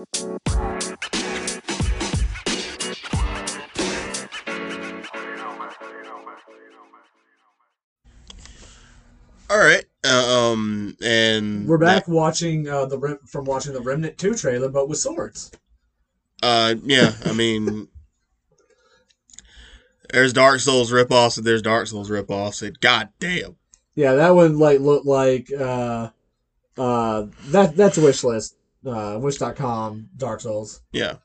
[0.00, 0.06] All
[9.58, 9.84] right.
[10.02, 14.70] Uh, um, and We're back watching uh, the Rem- from watching the Remnant Two trailer,
[14.70, 15.50] but with swords.
[16.42, 17.12] Uh, yeah.
[17.26, 17.88] I mean,
[20.12, 23.56] there's Dark Souls ripoffs and there's Dark Souls ripoffs, and goddamn.
[23.94, 26.08] Yeah, that one like looked like uh,
[26.78, 28.56] uh, that that's a wish list.
[28.84, 30.80] Uh, wish.com Dark Souls.
[30.92, 31.16] Yeah.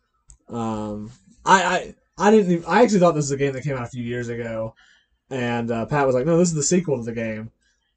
[0.49, 1.11] Um,
[1.45, 2.51] I I I didn't.
[2.51, 4.75] Even, I actually thought this was a game that came out a few years ago,
[5.29, 7.51] and uh, Pat was like, "No, this is the sequel to the game,"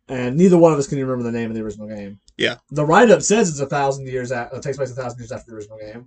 [0.08, 2.20] and neither one of us can remember the name of the original game.
[2.36, 2.56] Yeah.
[2.70, 4.32] The write up says it's a thousand years.
[4.32, 6.06] At, it takes place a thousand years after the original game.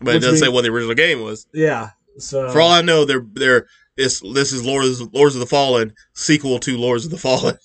[0.00, 1.46] But it doesn't say what the original game was.
[1.52, 1.90] Yeah.
[2.18, 3.66] So For all I know, they're they're
[3.96, 7.58] this this is Lords Lords of the Fallen sequel to Lords of the Fallen.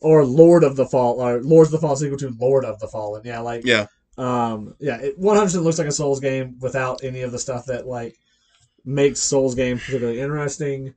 [0.00, 2.88] or Lord of the Fall or Lords of the Fallen sequel to Lord of the
[2.88, 3.22] Fallen.
[3.24, 3.86] Yeah, like Yeah.
[4.16, 7.86] Um yeah, it 100% looks like a Souls game without any of the stuff that
[7.86, 8.16] like
[8.84, 10.94] makes Souls game particularly interesting.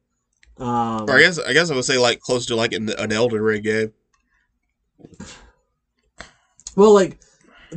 [0.57, 3.11] Um Or I guess I guess I would say like close to like an, an
[3.11, 3.93] Elden Ring game.
[6.75, 7.19] well like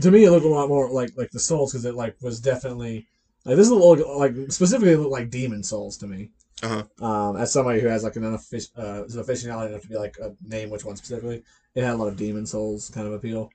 [0.01, 2.41] to me it looked a lot more like like the Souls cuz it like was
[2.41, 3.07] definitely
[3.45, 6.31] like this look like specifically looked like Demon Souls to me.
[6.63, 6.85] Uh-huh.
[7.05, 10.17] Um, as somebody who has like an enough uh, is aficionado enough to be like
[10.19, 11.43] a name which one specifically,
[11.75, 13.51] it had a lot of Demon Souls kind of appeal.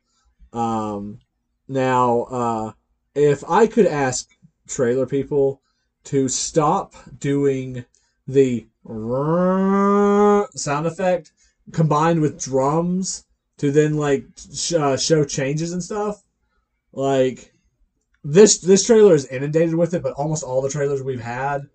[0.53, 1.19] Um,
[1.67, 2.71] now, uh,
[3.15, 4.27] if I could ask
[4.67, 5.61] trailer people
[6.05, 7.85] to stop doing
[8.27, 11.31] the sound effect
[11.71, 13.25] combined with drums
[13.57, 16.23] to then like sh- uh, show changes and stuff,
[16.93, 17.53] like
[18.23, 20.03] this this trailer is inundated with it.
[20.03, 21.67] But almost all the trailers we've had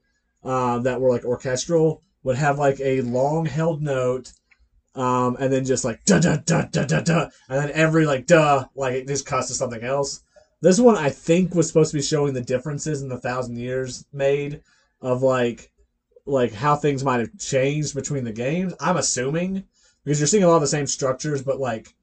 [0.44, 4.32] uh, that were like orchestral would have like a long held note
[4.94, 8.26] um, and then just like da da da da da da, and then every like
[8.26, 10.22] duh, like it just cuts to something else.
[10.60, 14.04] This one I think was supposed to be showing the differences in the thousand years
[14.12, 14.62] made
[15.00, 15.70] of like
[16.26, 18.74] like how things might have changed between the games.
[18.80, 19.64] I'm assuming
[20.04, 21.94] because you're seeing a lot of the same structures, but like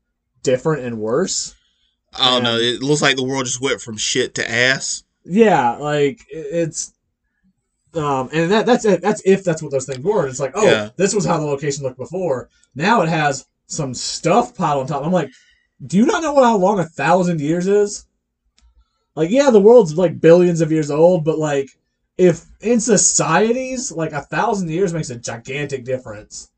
[0.43, 1.55] different and worse.
[2.13, 2.57] I don't know.
[2.57, 5.03] It looks like the world just went from shit to ass.
[5.23, 6.93] Yeah, like it's
[7.93, 9.01] um and that that's it.
[9.01, 10.27] That's if that's what those things were.
[10.27, 10.89] It's like, oh, Yeah.
[10.97, 12.49] this was how the location looked before.
[12.75, 15.03] Now it has some stuff piled on top.
[15.05, 15.31] I'm like,
[15.85, 18.05] do you not know what how long a thousand years is?
[19.15, 21.69] Like, yeah, the world's like billions of years old, but like
[22.17, 26.49] if in societies, like a thousand years makes a gigantic difference.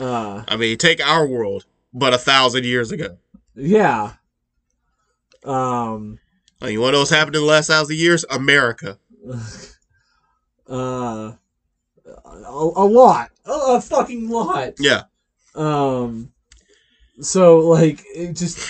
[0.00, 3.18] Uh I mean, take our world, but a thousand years ago.
[3.54, 4.14] yeah.
[5.44, 6.18] Um
[6.60, 8.24] Like, you want to know what's happened in the last thousand years?
[8.30, 8.98] America.
[10.68, 11.32] uh,
[12.06, 14.74] a, a lot, a, a fucking lot.
[14.78, 15.02] Yeah.
[15.54, 16.32] Um,
[17.20, 18.68] so like it just,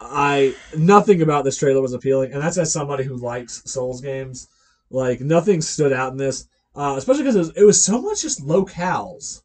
[0.00, 4.48] I nothing about this trailer was appealing, and that's as somebody who likes Souls games.
[4.90, 8.22] Like nothing stood out in this, uh, especially because it was, it was so much
[8.22, 9.42] just locales.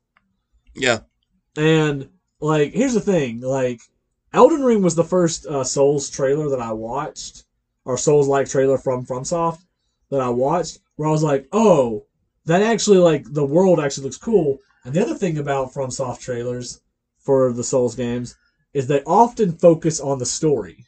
[0.76, 1.00] Yeah.
[1.56, 3.80] And like, here's the thing: like,
[4.34, 7.46] Elden Ring was the first uh, Souls trailer that I watched,
[7.86, 9.60] or Souls-like trailer from FromSoft
[10.12, 12.06] that I watched, where I was like, oh,
[12.46, 14.60] that actually like the world actually looks cool.
[14.84, 16.82] And the other thing about FromSoft trailers
[17.18, 18.36] for the Souls games
[18.74, 20.86] is they often focus on the story.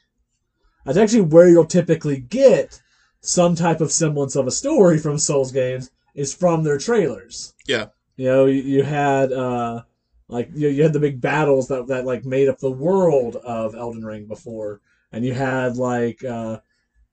[0.85, 2.81] That's actually where you'll typically get
[3.21, 7.53] some type of semblance of a story from Souls games is from their trailers.
[7.67, 7.87] Yeah.
[8.15, 9.83] You know, you, you had uh
[10.27, 13.75] like you, you had the big battles that that like made up the world of
[13.75, 14.81] Elden Ring before,
[15.11, 16.59] and you had like uh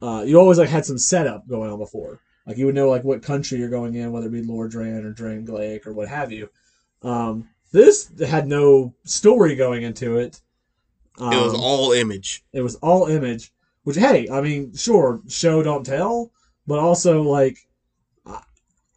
[0.02, 2.20] uh you always like had some setup going on before.
[2.46, 5.12] Like you would know like what country you're going in, whether it be Lordran or
[5.12, 6.48] Drangleic or what have you.
[7.02, 10.40] Um, this had no story going into it.
[11.18, 12.44] Um, It was all image.
[12.52, 13.52] it was all image,
[13.84, 16.30] which hey, I mean, sure, show don't tell,
[16.66, 17.58] but also like,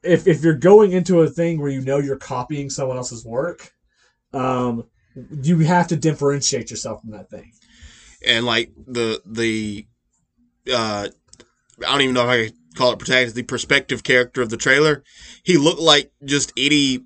[0.03, 3.73] if if you're going into a thing where you know you're copying someone else's work,
[4.33, 4.85] um,
[5.41, 7.51] you have to differentiate yourself from that thing.
[8.25, 9.85] and like the the
[10.71, 11.07] uh
[11.85, 15.03] I don't even know if I call it protagonist, the perspective character of the trailer.
[15.43, 17.05] He looked like just any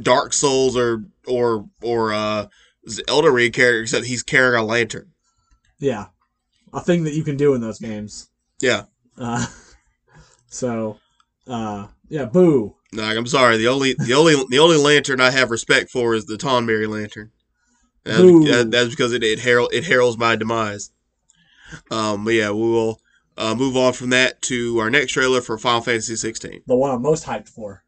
[0.00, 2.46] Dark Souls or or or uh
[3.08, 5.10] Elden Ring character, except he's carrying a lantern.
[5.78, 6.06] Yeah,
[6.72, 8.30] a thing that you can do in those games.
[8.60, 8.84] Yeah.
[9.18, 9.46] Uh,
[10.48, 10.98] so,
[11.46, 12.76] uh, yeah, boo.
[12.92, 16.26] Like I'm sorry, the only the only the only lantern I have respect for is
[16.26, 17.30] the Tonberry lantern.
[18.04, 20.90] That's, that- that's because it it, herald, it heralds my demise.
[21.90, 23.00] Um, but yeah, we will
[23.40, 26.62] uh, move on from that to our next trailer for Final Fantasy 16.
[26.66, 27.82] The one I'm most hyped for.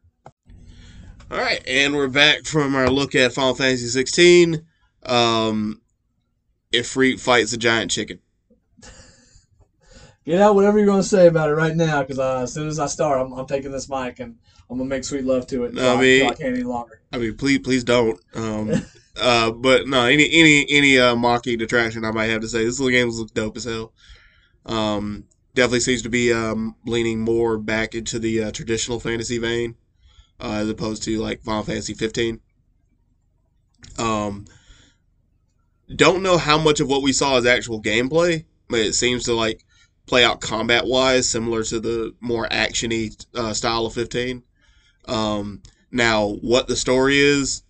[1.29, 4.65] All right, and we're back from our look at Final Fantasy 16.
[5.03, 5.81] Um,
[6.73, 8.19] Ifrit fights a giant chicken.
[10.25, 12.67] get out whatever you're going to say about it right now, because uh, as soon
[12.67, 14.35] as I start, I'm, I'm taking this mic and
[14.69, 15.73] I'm gonna make sweet love to it.
[15.75, 17.01] No, I mean- I can't any longer.
[17.11, 18.19] I mean, please, please don't.
[18.33, 18.71] Um,
[19.21, 22.79] uh, but no, any any any uh, mocking detraction I might have to say, this
[22.79, 23.93] little game looks dope as hell.
[24.65, 29.75] Um, definitely seems to be um, leaning more back into the uh, traditional fantasy vein,
[30.39, 32.39] uh, as opposed to like Final Fantasy 15.
[33.97, 34.45] Um,
[35.95, 39.33] don't know how much of what we saw is actual gameplay, but it seems to
[39.33, 39.63] like
[40.07, 44.43] play out combat wise, similar to the more actiony uh, style of 15.
[45.05, 45.61] Um,
[45.91, 47.63] now, what the story is,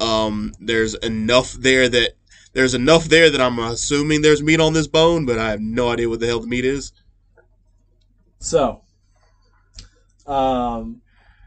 [0.00, 2.12] um, there's enough there that
[2.52, 5.90] there's enough there that I'm assuming there's meat on this bone, but I have no
[5.90, 6.92] idea what the hell the meat is.
[8.40, 8.80] So,
[10.26, 11.02] um,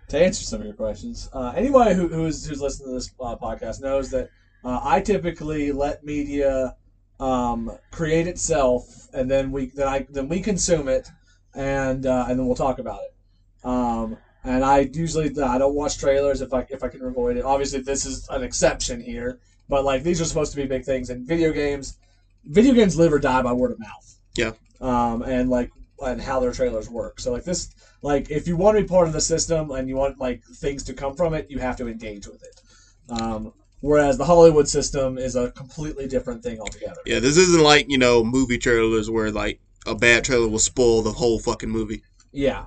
[0.09, 3.35] to answer some of your questions, uh, anybody who, who's who's listening to this uh,
[3.35, 4.29] podcast knows that
[4.63, 6.75] uh, I typically let media
[7.19, 11.07] um, create itself, and then we then I then we consume it,
[11.55, 13.67] and uh, and then we'll talk about it.
[13.67, 17.43] Um, and I usually I don't watch trailers if I if I can avoid it.
[17.43, 21.09] Obviously, this is an exception here, but like these are supposed to be big things.
[21.09, 21.97] And video games,
[22.45, 24.19] video games live or die by word of mouth.
[24.35, 24.51] Yeah.
[24.79, 27.19] Um, and like and how their trailers work.
[27.19, 29.95] So like this, like if you want to be part of the system and you
[29.95, 32.61] want like things to come from it, you have to engage with it.
[33.09, 36.99] Um, whereas the Hollywood system is a completely different thing altogether.
[37.05, 41.01] Yeah, this isn't like you know movie trailers where like a bad trailer will spoil
[41.01, 42.03] the whole fucking movie.
[42.31, 42.65] Yeah.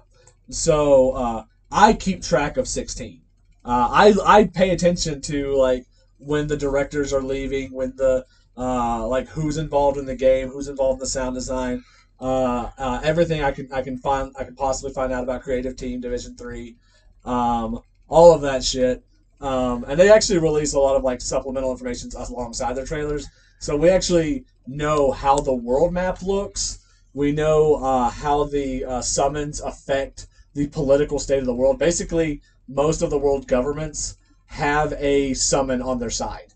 [0.50, 3.22] So uh, I keep track of 16.
[3.64, 5.86] Uh, I I pay attention to like
[6.18, 8.24] when the directors are leaving, when the
[8.56, 11.82] uh, like who's involved in the game, who's involved in the sound design,
[12.20, 15.76] uh, uh, everything I can I can find I can possibly find out about Creative
[15.76, 16.76] Team Division Three,
[17.24, 19.02] um, all of that shit.
[19.40, 23.26] Um, and they actually release a lot of like supplemental information alongside their trailers,
[23.60, 26.78] so we actually know how the world map looks.
[27.12, 31.78] We know uh, how the uh, summons affect the political state of the world.
[31.78, 34.16] Basically, most of the world governments
[34.46, 36.54] have a summon on their side.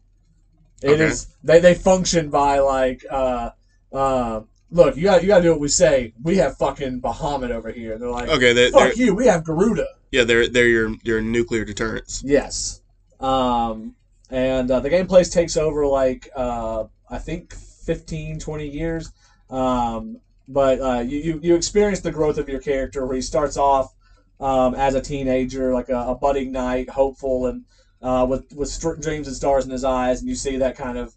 [0.82, 1.32] It is Okay.
[1.42, 3.50] they, they function by like uh,
[3.92, 6.12] uh, look you got you got to do what we say.
[6.22, 7.94] We have fucking Bahamut over here.
[7.94, 9.14] And they're like Okay, they, fuck they're, you.
[9.14, 9.86] We have Garuda.
[10.12, 12.22] yeah, they're they're your your nuclear deterrents.
[12.24, 12.82] Yes.
[13.18, 13.94] Um,
[14.30, 19.12] and uh, the gameplay takes over like uh, I think 15, 20 years.
[19.50, 23.56] Um, but uh, you, you you experience the growth of your character where he starts
[23.56, 23.94] off
[24.40, 27.64] um, as a teenager, like a, a budding knight, hopeful and
[28.02, 31.14] uh, with with dreams and stars in his eyes, and you see that kind of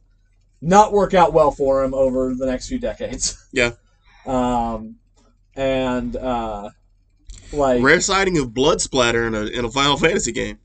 [0.63, 3.37] not work out well for him over the next few decades.
[3.51, 3.71] Yeah.
[4.25, 4.95] Um,
[5.55, 6.69] and uh,
[7.51, 10.57] like Rare sighting of blood splatter in a in a Final Fantasy game.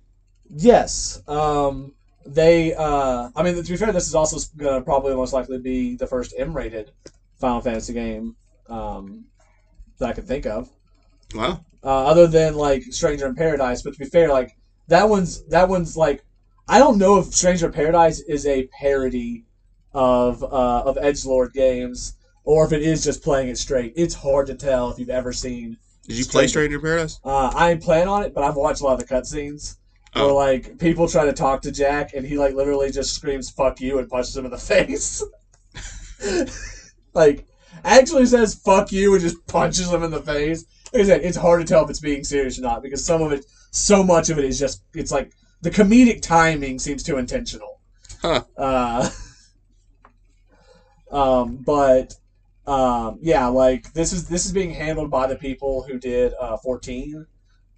[0.48, 1.20] Yes.
[1.28, 1.92] Um,
[2.24, 2.74] they.
[2.74, 5.96] Uh, I mean, to be fair, this is also going to probably most likely be
[5.96, 6.92] the first M-rated
[7.40, 8.36] Final Fantasy game
[8.70, 9.26] um,
[9.98, 10.70] that I can think of,
[11.34, 11.64] Wow.
[11.84, 13.82] uh, other than like Stranger in Paradise.
[13.82, 14.56] But to be fair, like
[14.86, 16.24] that one's that one's like
[16.66, 19.44] I don't know if Stranger in Paradise is a parody
[19.98, 22.14] of uh, of Edge Lord games
[22.44, 23.92] or if it is just playing it straight.
[23.96, 27.18] It's hard to tell if you've ever seen Did you play Stranger in Paradise?
[27.24, 29.76] uh, I ain't plan on it, but I've watched a lot of the cutscenes.
[30.14, 30.34] Where Oh.
[30.34, 33.98] like people try to talk to Jack, and he like literally just screams "fuck you"
[33.98, 35.22] and punches him in the face.
[37.14, 37.46] like
[37.84, 40.64] actually says "fuck you" and just punches him in the face.
[40.92, 43.20] Like I said, it's hard to tell if it's being serious or not because some
[43.22, 47.18] of it, so much of it is just it's like the comedic timing seems too
[47.18, 47.80] intentional.
[48.22, 48.42] Huh.
[48.56, 49.08] Uh,
[51.10, 52.14] um, but
[52.66, 56.56] um, yeah, like this is this is being handled by the people who did uh,
[56.62, 57.24] 14.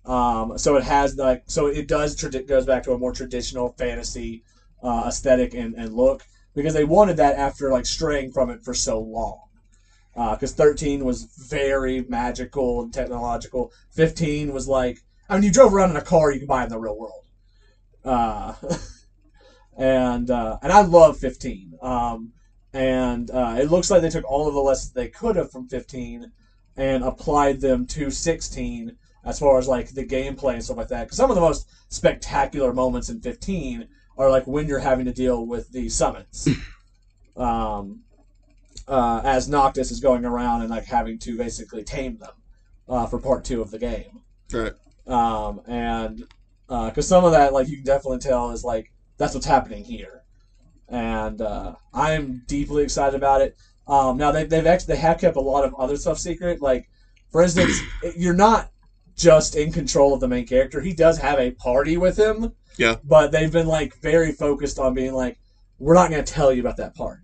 [0.04, 4.40] Um, so it has like so it does goes back to a more traditional fantasy
[4.82, 8.74] uh, aesthetic and, and look because they wanted that after like straying from it for
[8.74, 9.38] so long.
[10.14, 13.70] Because 13 was very magical and technological.
[13.92, 14.96] 15 was like
[15.28, 17.24] I mean you drove around in a car you could buy in the real world.
[18.04, 18.52] Uh,
[19.76, 21.72] and uh, and I love 15.
[21.80, 22.30] Um,
[22.72, 25.66] and uh, it looks like they took all of the lessons they could have from
[25.68, 26.30] 15
[26.76, 28.92] and applied them to 16
[29.24, 31.02] as far as like the gameplay and stuff like that.
[31.06, 33.86] Because some of the most spectacular moments in 15
[34.16, 36.48] are like when you're having to deal with the summons.
[37.36, 38.00] um,
[38.88, 42.32] uh, as Noctis is going around and like having to basically tame them
[42.88, 44.20] uh, for part two of the game.
[44.52, 44.72] Right.
[45.06, 46.24] Um, and
[46.68, 50.19] because some of that, like you can definitely tell, is like that's what's happening here,
[50.90, 53.56] and uh, I'm deeply excited about it.
[53.86, 56.60] Um, now they, they've actually they have kept a lot of other stuff secret.
[56.60, 56.88] Like,
[57.30, 57.80] for instance,
[58.16, 58.70] you're not
[59.16, 60.80] just in control of the main character.
[60.80, 62.52] He does have a party with him.
[62.76, 62.96] Yeah.
[63.04, 65.38] But they've been like very focused on being like,
[65.78, 67.22] we're not going to tell you about that party.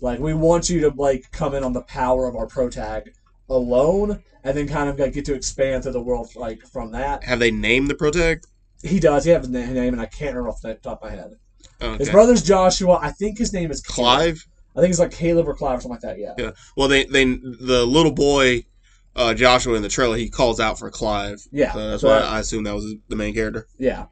[0.00, 3.12] Like, we want you to like come in on the power of our protag
[3.48, 7.24] alone, and then kind of like get to expand to the world like from that.
[7.24, 8.42] Have they named the protag?
[8.82, 9.24] He does.
[9.24, 11.32] He has a name, and I can't remember off the top of my head.
[11.98, 12.98] His brother's Joshua.
[13.00, 14.18] I think his name is Caleb.
[14.18, 14.46] Clive.
[14.76, 16.18] I think it's like Caleb or Clive or something like that.
[16.18, 16.34] Yeah.
[16.38, 16.50] Yeah.
[16.76, 18.64] Well, they they the little boy,
[19.16, 21.40] uh, Joshua in the trailer, he calls out for Clive.
[21.50, 21.72] Yeah.
[21.72, 23.66] So that's So why I assume that was the main character.
[23.78, 24.06] Yeah.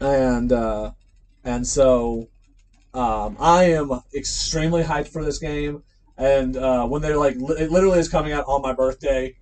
[0.00, 0.92] And uh
[1.44, 2.28] and so
[2.94, 5.82] um I am extremely hyped for this game
[6.18, 9.34] and uh when they're like li- it literally is coming out on my birthday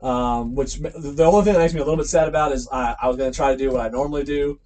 [0.00, 2.94] um which the only thing that makes me a little bit sad about is I,
[3.02, 4.58] I was going to try to do what I normally do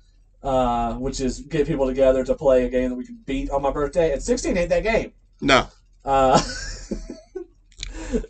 [0.49, 3.61] uh which is get people together to play a game that we can beat on
[3.63, 5.13] my birthday and 16 ain't that game.
[5.41, 5.67] No,
[6.05, 6.41] Uh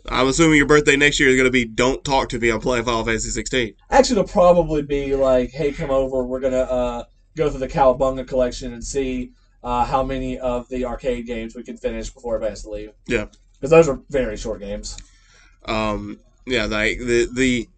[0.09, 2.59] I'm assuming your birthday next year is going to be "Don't talk to me." I'm
[2.59, 3.75] playing Final Fantasy 16.
[3.89, 6.23] Actually, it'll probably be like, hey, come over.
[6.25, 7.03] We're gonna uh,
[7.37, 9.31] go through the Cowabunga collection and see
[9.63, 12.91] uh, how many of the arcade games we can finish before everybody has to leave.
[13.07, 13.27] Yeah.
[13.53, 14.97] because those are very short games.
[15.65, 17.69] Um, yeah, like the the,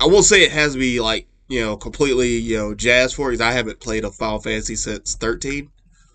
[0.00, 3.30] I will say it has to be like you know completely you know jazz for
[3.30, 5.70] because I haven't played a Final Fantasy since 13.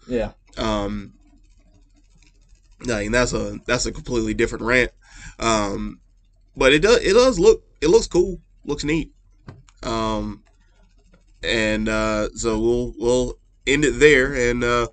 [0.07, 1.13] Yeah, Um,
[2.85, 4.91] like that's a that's a completely different rant.
[5.39, 5.99] Um,
[6.55, 9.11] but it does it does look it looks cool, looks neat.
[9.83, 10.43] Um,
[11.43, 14.87] and uh, so we'll we'll end it there, and uh,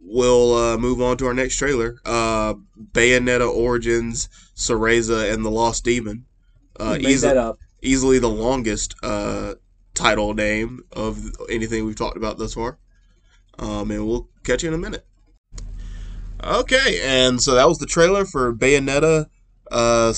[0.00, 1.96] we'll uh, move on to our next trailer.
[2.04, 2.54] Uh,
[2.92, 6.24] Bayonetta Origins, Cereza, and the Lost Demon.
[6.78, 7.28] Uh, easy,
[7.82, 9.54] easily the longest uh,
[9.94, 12.78] title name of anything we've talked about thus far.
[13.58, 15.06] Um, and we'll catch you in a minute.
[16.42, 19.26] Okay, and so that was the trailer for Bayonetta,
[19.70, 20.12] uh,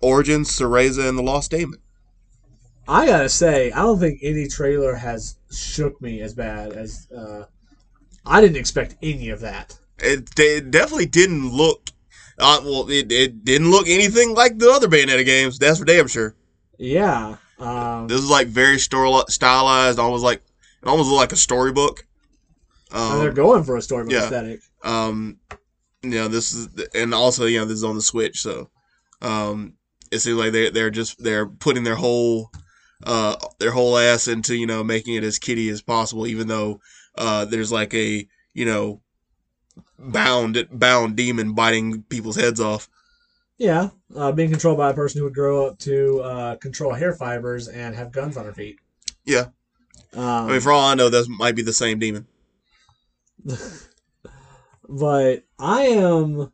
[0.00, 1.78] Origins, Cereza, and the Lost Demon.
[2.88, 7.06] I gotta say, I don't think any trailer has shook me as bad as.
[7.16, 7.44] Uh,
[8.26, 9.78] I didn't expect any of that.
[9.98, 11.90] It, it definitely didn't look.
[12.38, 15.58] Uh, well, it, it didn't look anything like the other Bayonetta games.
[15.58, 16.34] That's for damn sure.
[16.78, 17.36] Yeah.
[17.60, 20.42] Um, This is like very stylized, almost like
[20.82, 22.06] it almost looked like a storybook.
[22.90, 24.24] they're Um, going for a storybook yeah.
[24.24, 24.60] aesthetic.
[24.82, 25.38] um,
[26.02, 28.70] you know, this is, and also, you know, this is on the Switch, so
[29.20, 29.74] um,
[30.12, 32.50] it seems like they're they're just they're putting their whole
[33.04, 36.80] uh their whole ass into you know making it as kitty as possible, even though
[37.16, 39.00] uh there's like a you know
[39.98, 42.88] bound bound demon biting people's heads off.
[43.58, 47.12] Yeah, uh, being controlled by a person who would grow up to uh, control hair
[47.12, 48.78] fibers and have guns on her feet.
[49.24, 49.46] Yeah.
[50.14, 52.26] Um, I mean, for all I know, that might be the same demon.
[54.88, 56.52] but I am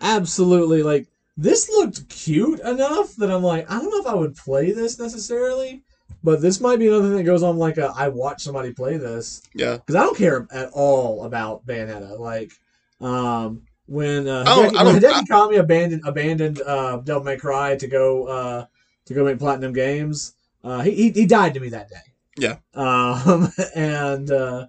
[0.00, 4.36] absolutely like this looked cute enough that I'm like I don't know if I would
[4.36, 5.84] play this necessarily,
[6.24, 8.96] but this might be another thing that goes on like a I watch somebody play
[8.96, 12.18] this Yeah, because I don't care at all about Bayonetta.
[12.18, 12.52] Like
[13.00, 13.62] um,
[13.92, 18.26] when uh, don't- Hideki, when Hideki Kamiya abandoned abandoned uh, Devil May Cry to go
[18.26, 18.66] uh,
[19.04, 20.34] to go make Platinum Games,
[20.64, 21.96] uh, he, he he died to me that day.
[22.38, 22.56] Yeah.
[22.74, 24.66] Um, and uh,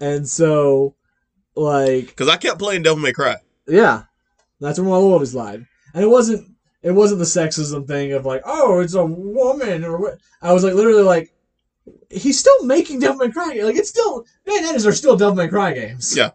[0.00, 0.94] and so
[1.56, 3.36] like because I kept playing Devil May Cry.
[3.66, 4.04] yeah,
[4.60, 5.66] that's where my loyalties lied.
[5.92, 6.48] And it wasn't
[6.82, 10.18] it wasn't the sexism thing of like, oh, it's a woman or what.
[10.42, 11.32] I was like literally like,
[12.10, 13.58] he's still making Devil May Cry.
[13.64, 16.16] Like it's still Bayonettas are still Devil May Cry games.
[16.16, 16.30] Yeah.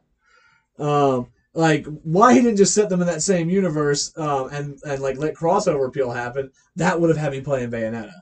[0.78, 1.28] Um,
[1.60, 5.18] like why he didn't just set them in that same universe um, and and like
[5.18, 6.52] let crossover appeal happen?
[6.76, 8.14] That would have had me playing Bayonetta.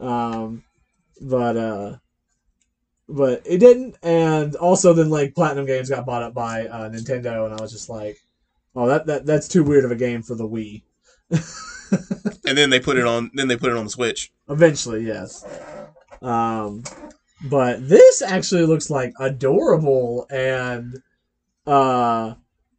[0.00, 0.64] Um,
[1.20, 1.96] but uh.
[3.08, 7.46] But it didn't, and also then like Platinum Games got bought up by uh, Nintendo,
[7.46, 8.18] and I was just like,
[8.74, 10.82] Oh, that, that that's too weird of a game for the Wii.
[12.46, 13.30] And then they put it on.
[13.34, 14.32] Then they put it on the Switch.
[14.48, 15.44] Eventually, yes.
[16.22, 16.84] Um,
[17.48, 21.00] but this actually looks like adorable and
[21.66, 22.34] uh,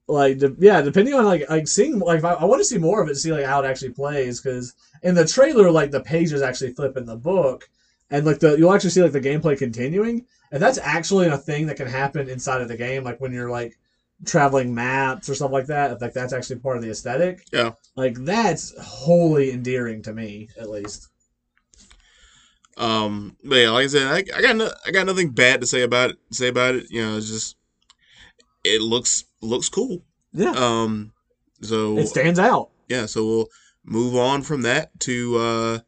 [0.07, 3.01] like de- yeah, depending on like like seeing like I, I want to see more
[3.01, 4.73] of it, to see like how it actually plays because
[5.03, 7.69] in the trailer like the pages actually flip in the book
[8.09, 11.65] and like the you'll actually see like the gameplay continuing and that's actually a thing
[11.67, 13.77] that can happen inside of the game like when you're like
[14.25, 17.71] traveling maps or stuff like that like that's actually part of the aesthetic Yeah.
[17.95, 21.09] like that's wholly endearing to me at least
[22.77, 25.67] Um, but yeah, like I said, I, I got no, I got nothing bad to
[25.67, 26.17] say about it.
[26.31, 27.55] Say about it, you know, it's just
[28.63, 30.03] it looks looks cool.
[30.33, 31.13] yeah Um,
[31.61, 33.47] so it stands out yeah, so we'll
[33.83, 35.79] move on from that to uh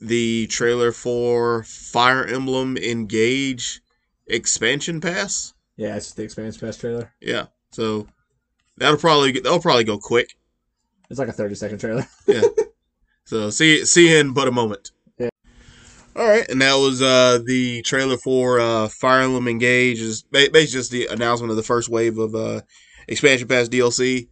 [0.00, 3.80] the trailer for Fire Emblem Engage
[4.26, 5.54] expansion pass.
[5.76, 8.06] yeah it's the expansion pass trailer Yeah, so
[8.76, 10.36] that'll probably that'll probably go quick.
[11.10, 12.42] it's like a 30 second trailer yeah.
[13.24, 14.92] So see see in but a moment.
[15.18, 15.30] Yeah.
[16.14, 20.00] All right, and that was uh, the trailer for uh, Fire Emblem Engage.
[20.00, 22.60] Is basically just the announcement of the first wave of uh,
[23.08, 24.28] expansion pass DLC.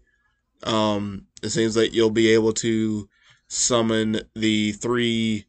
[0.62, 3.08] Um, it seems like you'll be able to
[3.48, 5.44] summon the three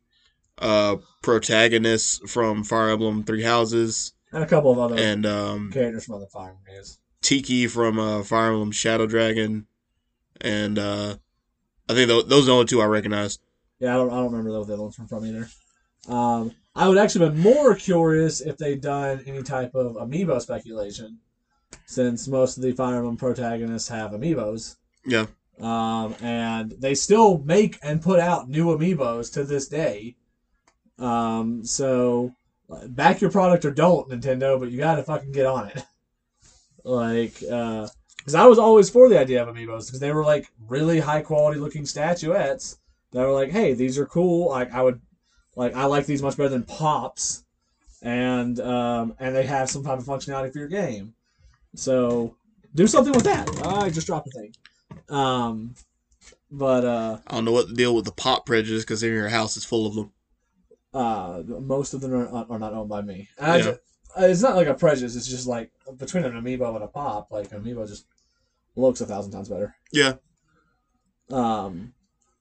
[0.58, 6.06] uh, protagonists from Fire Emblem Three Houses and a couple of other and um, characters
[6.06, 7.00] from other Fire Emblem games.
[7.22, 9.68] Tiki from uh, Fire Emblem Shadow Dragon,
[10.42, 11.16] and uh,
[11.90, 13.40] I think th- those are the only two I recognize.
[13.80, 15.48] Yeah, I don't, I don't remember those other ones from, from either.
[16.08, 21.20] Um, I would actually been more curious if they'd done any type of amiibo speculation,
[21.86, 24.76] since most of the Fire Emblem protagonists have amiibos.
[25.06, 25.28] Yeah.
[25.60, 30.16] Um, and they still make and put out new amiibos to this day.
[30.98, 32.34] Um, so
[32.88, 35.84] back your product or don't, Nintendo, but you got to fucking get on it.
[36.84, 40.48] like, uh, because I was always for the idea of amiibos because they were like
[40.68, 42.80] really high quality looking statuettes
[43.12, 44.50] that were like, hey, these are cool.
[44.50, 45.00] Like I would,
[45.56, 47.46] like I like these much better than pops,
[48.02, 51.14] and um, and they have some type of functionality for your game.
[51.76, 52.36] So
[52.74, 53.50] do something with that.
[53.66, 54.54] I just dropped a thing.
[55.10, 55.76] Um,
[56.52, 59.30] but uh, I don't know what the deal with the pop prejudice because in your
[59.30, 60.12] house is full of them.
[60.94, 63.28] uh, most of them are, are not owned by me.
[63.40, 63.62] Yeah.
[63.62, 63.78] ju-
[64.18, 65.16] uh, it's not like a prejudice.
[65.16, 68.06] It's just like between an amiibo and a pop, like an amiibo just
[68.78, 69.76] looks a thousand times better.
[69.92, 70.14] Yeah.
[71.30, 71.94] Um,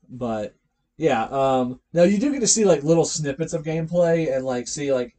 [0.08, 0.54] but
[0.96, 1.24] yeah.
[1.24, 4.92] Um, now you do get to see like little snippets of gameplay and like see
[4.92, 5.16] like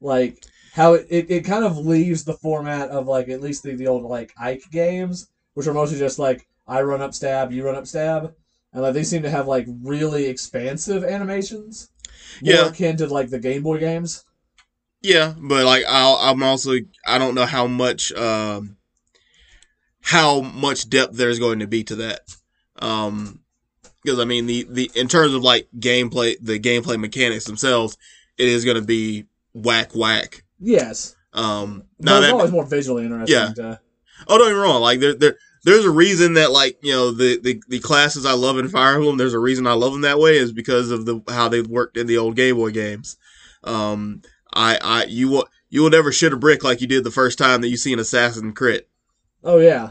[0.00, 0.42] like
[0.78, 3.88] how it, it, it kind of leaves the format of like at least the, the
[3.88, 7.74] old like Ike games, which are mostly just like I run up stab, you run
[7.74, 8.32] up stab,
[8.72, 11.90] and like they seem to have like really expansive animations,
[12.40, 12.66] more Yeah.
[12.68, 14.24] akin to like the Game Boy games.
[15.02, 16.74] Yeah, but like I'll, I'm also
[17.06, 18.76] I don't know how much um
[20.00, 22.20] how much depth there's going to be to that.
[22.78, 23.40] Um
[24.04, 27.96] because I mean the the in terms of like gameplay the gameplay mechanics themselves,
[28.38, 30.44] it is going to be whack whack.
[30.60, 33.36] Yes, Um now it's that always more visually interesting.
[33.36, 33.52] Yeah.
[33.54, 33.80] To,
[34.26, 37.10] oh don't get me wrong like there there there's a reason that like you know
[37.10, 40.02] the, the the classes I love in Fire Emblem there's a reason I love them
[40.02, 43.16] that way is because of the how they worked in the old Game Boy games.
[43.64, 47.10] Um I I you will you will never shit a brick like you did the
[47.10, 48.88] first time that you see an assassin crit.
[49.44, 49.90] oh yeah.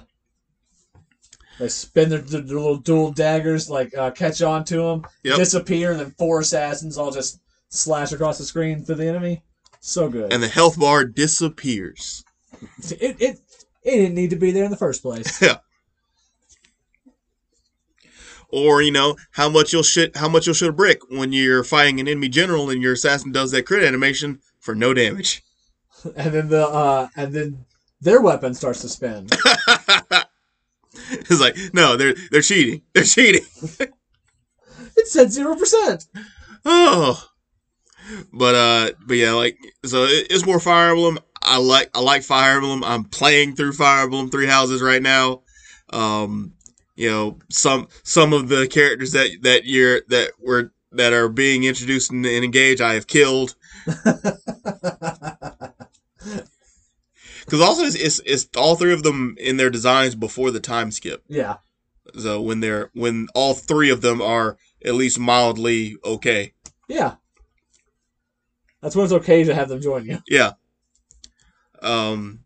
[1.59, 5.37] They spin their, their, their little dual daggers, like uh, catch on to them, Yep.
[5.37, 9.41] disappear, and then four assassins all just slash across the screen for the enemy.
[9.79, 10.33] So good.
[10.33, 12.23] and the health bar disappears.
[12.89, 13.39] It, it
[13.83, 15.41] it didn't need to be there in the first place.
[15.47, 15.57] Yeah.
[18.49, 21.65] Or you know how much you'll shit how much you'll shit a brick when you're
[21.65, 25.43] fighting an enemy general and your assassin does that crit animation for no damage.
[26.15, 27.65] and then the uh and then
[27.99, 29.27] their weapon starts to spin.
[31.11, 32.83] it's like no, they're they're cheating.
[32.93, 33.45] They're cheating.
[33.79, 36.05] it said zero percent.
[36.63, 37.21] Oh,
[38.33, 41.19] but uh, but yeah, like so it, it's more Fire Emblem.
[41.41, 42.83] I like I like Fire Emblem.
[42.83, 45.41] I'm playing through Fire Emblem Three Houses right now.
[45.91, 46.53] Um,
[46.95, 51.63] you know some some of the characters that that you're that were that are being
[51.63, 53.55] introduced and, and engaged, I have killed.
[57.47, 60.91] Because also it's, it's it's all three of them in their designs before the time
[60.91, 61.23] skip.
[61.29, 61.57] yeah.
[62.17, 66.53] So when they're when all three of them are at least mildly okay.
[66.89, 67.15] Yeah.
[68.81, 70.19] That's when it's okay to have them join you.
[70.27, 70.51] Yeah.
[71.81, 72.41] Um.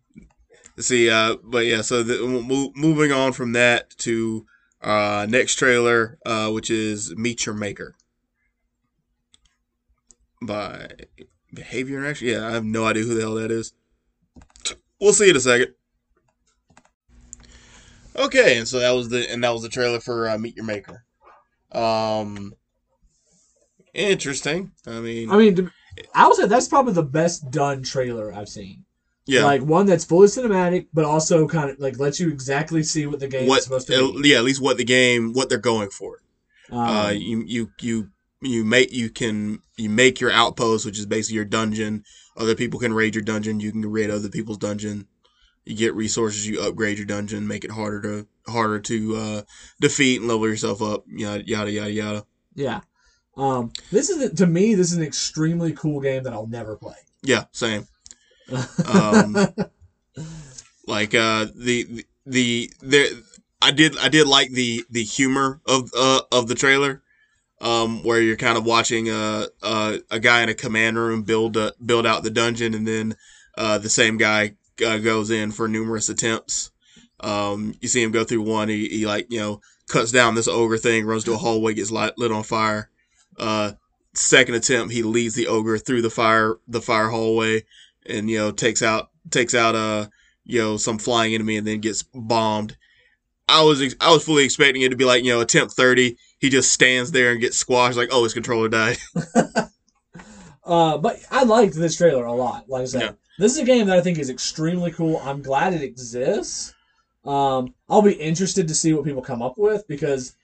[0.78, 1.82] let's See, uh, but yeah.
[1.82, 4.46] So the, mo- moving on from that to
[4.82, 7.94] uh next trailer, uh, which is Meet Your Maker
[10.42, 10.88] by
[11.54, 12.22] Behaviour Interactive.
[12.22, 13.74] Yeah, I have no idea who the hell that is.
[15.00, 15.74] We'll see in a second.
[18.16, 20.66] Okay, and so that was the and that was the trailer for uh, Meet Your
[20.66, 21.06] Maker.
[21.72, 22.54] Um,
[23.94, 24.72] interesting.
[24.86, 25.72] I mean, I mean, to-
[26.14, 28.86] I would say that's probably the best done trailer I've seen.
[29.26, 29.44] yeah.
[29.46, 33.20] Like one that's fully cinematic, but also kind of like lets you exactly see what
[33.20, 34.30] the game what is supposed to be.
[34.30, 36.22] yeah at least what the game what they're going for
[36.72, 38.10] Um, uh you you you
[38.42, 42.04] you make you can you make your outpost which is basically your dungeon
[42.38, 45.08] other people can raid your dungeon you can raid other people's dungeon
[45.66, 49.42] you get resources you upgrade your dungeon make it harder to harder to uh
[49.80, 52.82] defeat and level yourself up yada yada yada yada yeah.
[53.38, 56.96] Um, this is to me, this is an extremely cool game that I'll never play.
[57.24, 57.88] yeah same.
[58.86, 59.38] Um,
[60.88, 63.24] like uh the the the
[63.62, 67.02] I did I did like the the humor of uh of the trailer
[67.62, 71.56] um where you're kind of watching a a, a guy in a command room build
[71.56, 73.16] uh, build out the dungeon and then
[73.58, 76.72] uh the same guy uh, goes in for numerous attempts.
[77.22, 80.48] Um you see him go through one he, he like you know cuts down this
[80.50, 82.91] ogre thing runs to a hallway gets light, lit on fire
[83.42, 83.74] uh
[84.14, 87.64] second attempt he leads the ogre through the fire the fire hallway
[88.06, 90.08] and you know takes out takes out uh
[90.44, 92.76] you know some flying enemy and then gets bombed.
[93.48, 96.18] I was ex- I was fully expecting it to be like you know attempt thirty.
[96.40, 97.98] he just stands there and gets squashed.
[97.98, 98.98] Like, oh, his controller died.
[100.64, 102.70] Uh, but I liked this trailer a lot.
[102.70, 103.12] Like I said, Yeah.
[103.40, 105.18] this is a game that I think is extremely cool.
[105.24, 106.74] I'm glad it exists.
[107.26, 110.36] Um, I'll be interested to see what people come up with because,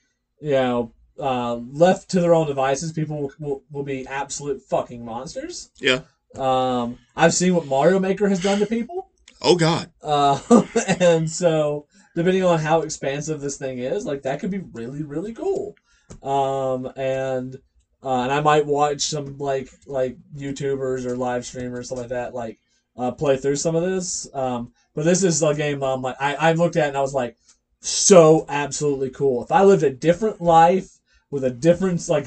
[0.41, 5.03] you know, uh, left to their own devices, people will, will, will be absolute fucking
[5.03, 5.71] monsters.
[5.79, 6.01] Yeah.
[6.35, 9.09] Um, I've seen what Mario Maker has done to people.
[9.41, 9.91] Oh God.
[10.01, 10.39] Uh,
[10.99, 15.33] and so depending on how expansive this thing is, like that could be really, really
[15.33, 15.75] cool.
[16.23, 17.55] Um, and
[18.03, 22.33] uh, and I might watch some like like YouTubers or live streamers stuff like that,
[22.33, 22.57] like
[22.95, 24.27] uh, play through some of this.
[24.33, 27.13] Um, but this is a game I'm like I, I looked at and I was
[27.13, 27.35] like,
[27.79, 29.43] so absolutely cool.
[29.43, 30.96] If I lived a different life
[31.31, 32.25] with a different like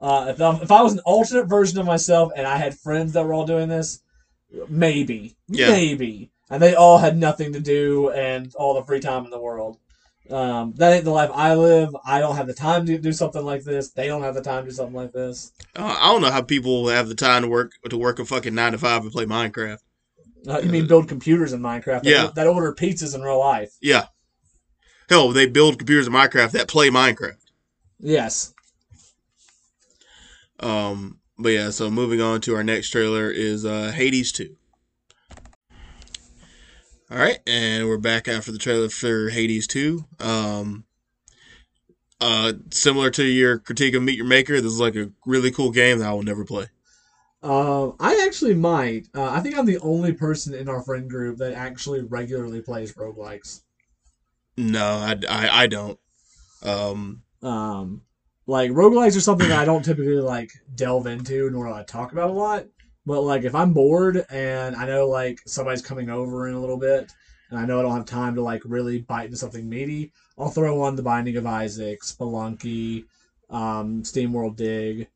[0.00, 3.12] uh, if I, if I was an alternate version of myself and I had friends
[3.12, 4.00] that were all doing this,
[4.68, 5.70] maybe Yeah.
[5.70, 9.40] maybe, and they all had nothing to do and all the free time in the
[9.40, 9.78] world.
[10.30, 11.94] Um, that ain't the life I live.
[12.06, 13.90] I don't have the time to do something like this.
[13.90, 15.50] They don't have the time to do something like this.
[15.74, 18.54] Uh, I don't know how people have the time to work to work a fucking
[18.54, 19.78] nine to five and play Minecraft.
[20.48, 22.02] Uh, you mean build computers in Minecraft?
[22.02, 22.30] That, Yeah.
[22.34, 23.72] that order pizzas in real life.
[23.82, 24.06] Yeah.
[25.08, 27.36] Hell, they build computers in Minecraft that play Minecraft.
[28.00, 28.54] Yes.
[30.58, 34.56] Um, but yeah, so moving on to our next trailer is uh, Hades 2.
[37.10, 40.04] All right, and we're back after the trailer for Hades 2.
[40.20, 40.84] Um,
[42.20, 45.70] uh, similar to your critique of Meet Your Maker, this is like a really cool
[45.70, 46.66] game that I will never play.
[47.42, 49.08] Uh, I actually might.
[49.14, 52.92] Uh, I think I'm the only person in our friend group that actually regularly plays
[52.92, 53.62] roguelikes.
[54.56, 55.98] No, I, I, I don't.
[56.62, 58.02] Um, Um,
[58.46, 62.30] like roguelikes are something that I don't typically like delve into nor I talk about
[62.30, 62.66] a lot.
[63.06, 66.76] But like if I'm bored and I know like somebody's coming over in a little
[66.76, 67.12] bit
[67.50, 70.50] and I know I don't have time to like really bite into something meaty, I'll
[70.50, 73.04] throw on The Binding of Isaac, Spelunky,
[73.48, 75.08] um, SteamWorld Dig,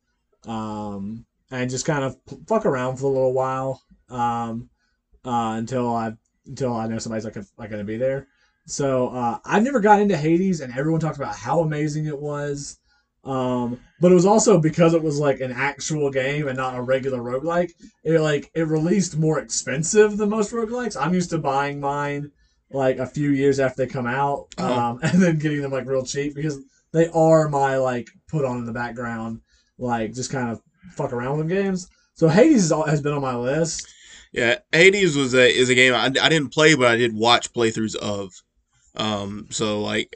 [0.47, 4.69] um, and just kind of fuck around for a little while um,
[5.23, 6.13] uh, until I
[6.45, 8.27] until I know somebody's like like going to be there.
[8.67, 12.79] So uh, I've never got into Hades, and everyone talked about how amazing it was.
[13.23, 16.81] Um, but it was also because it was like an actual game and not a
[16.81, 17.71] regular roguelike.
[18.03, 20.95] It like it released more expensive than most roguelikes.
[20.99, 22.31] I'm used to buying mine
[22.71, 24.73] like a few years after they come out, Uh-huh.
[24.91, 26.59] um, and then getting them like real cheap because
[26.91, 29.41] they are my like put on in the background,
[29.79, 30.61] like just kind of
[30.95, 31.87] fuck around with games.
[32.13, 33.87] So Hades is, al- has been on my list.
[34.33, 37.51] yeah, Hades was a is a game I, I didn't play, but I did watch
[37.53, 38.33] playthroughs of.
[38.97, 40.15] Um, so like,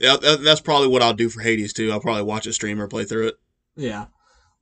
[0.00, 1.90] that, that- that's probably what I'll do for Hades too.
[1.92, 3.34] I'll probably watch a streamer play through it.
[3.76, 4.06] Yeah.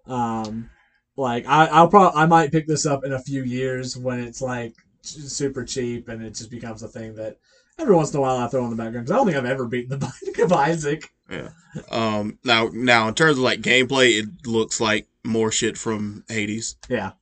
[0.06, 0.70] Um,
[1.16, 4.40] like I, I'll probably I might pick this up in a few years when it's
[4.42, 7.36] like super cheap and it just becomes a thing that
[7.78, 9.44] every once in a while I throw in the background because I don't think I've
[9.44, 11.08] ever beaten the Binding of Isaac.
[11.30, 11.48] Yeah.
[11.90, 16.76] Um, now now in terms of like gameplay, it looks like more shit from Hades.
[16.88, 17.12] Yeah.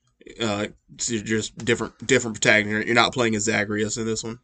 [0.41, 2.87] Uh, just different different protagonist.
[2.87, 4.39] You're not playing as Zagreus in this one.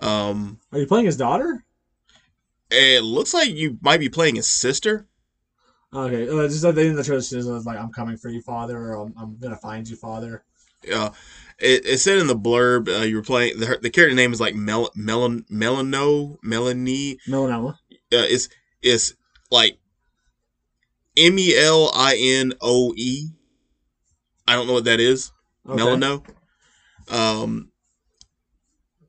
[0.00, 1.64] Um, Are you playing his daughter?
[2.70, 5.06] it looks like you might be playing his sister.
[5.94, 6.28] Okay.
[6.28, 8.40] Uh, just at the end of the trailer, she was like, "I'm coming for you,
[8.42, 10.44] father," or "I'm, I'm gonna find you, father."
[10.92, 11.10] Uh,
[11.58, 14.40] it, it said in the blurb uh, you were playing the, the character name is
[14.40, 17.18] like Mel Melon Melano Melanie.
[17.28, 17.74] Melanoma.
[17.92, 18.48] Uh, it's
[18.82, 19.14] it's
[19.50, 19.78] like
[21.16, 23.28] M E L I N O E.
[24.48, 25.32] I don't know what that is.
[25.68, 25.80] Okay.
[25.80, 26.24] Melano.
[27.08, 27.70] Um,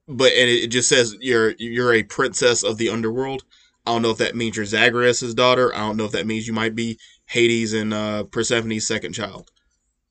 [0.07, 3.43] but and it, it just says you're you're a princess of the underworld.
[3.85, 5.73] I don't know if that means you're Zagreus' daughter.
[5.73, 9.51] I don't know if that means you might be Hades and uh, Persephone's second child.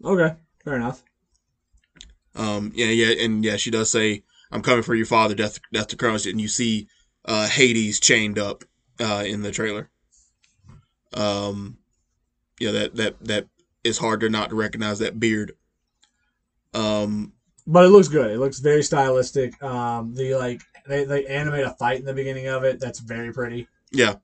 [0.05, 0.35] Okay.
[0.65, 1.03] Fair enough.
[2.37, 5.89] Um, yeah, yeah, and yeah, she does say, "I'm coming for your father, death, death
[5.89, 6.89] to Chronos," and you see
[7.25, 8.65] uh, Hades chained up
[9.01, 9.91] uh, in the trailer.
[11.13, 11.79] Um,
[12.59, 13.49] yeah, that that that
[13.85, 15.53] is hard to not to recognize that beard.
[16.73, 17.33] Um,
[17.66, 18.31] But it looks good.
[18.31, 19.61] It looks very stylistic.
[19.62, 22.79] Um, the like they, they animate a fight in the beginning of it.
[22.79, 23.68] That's very pretty.
[23.90, 24.16] Yeah.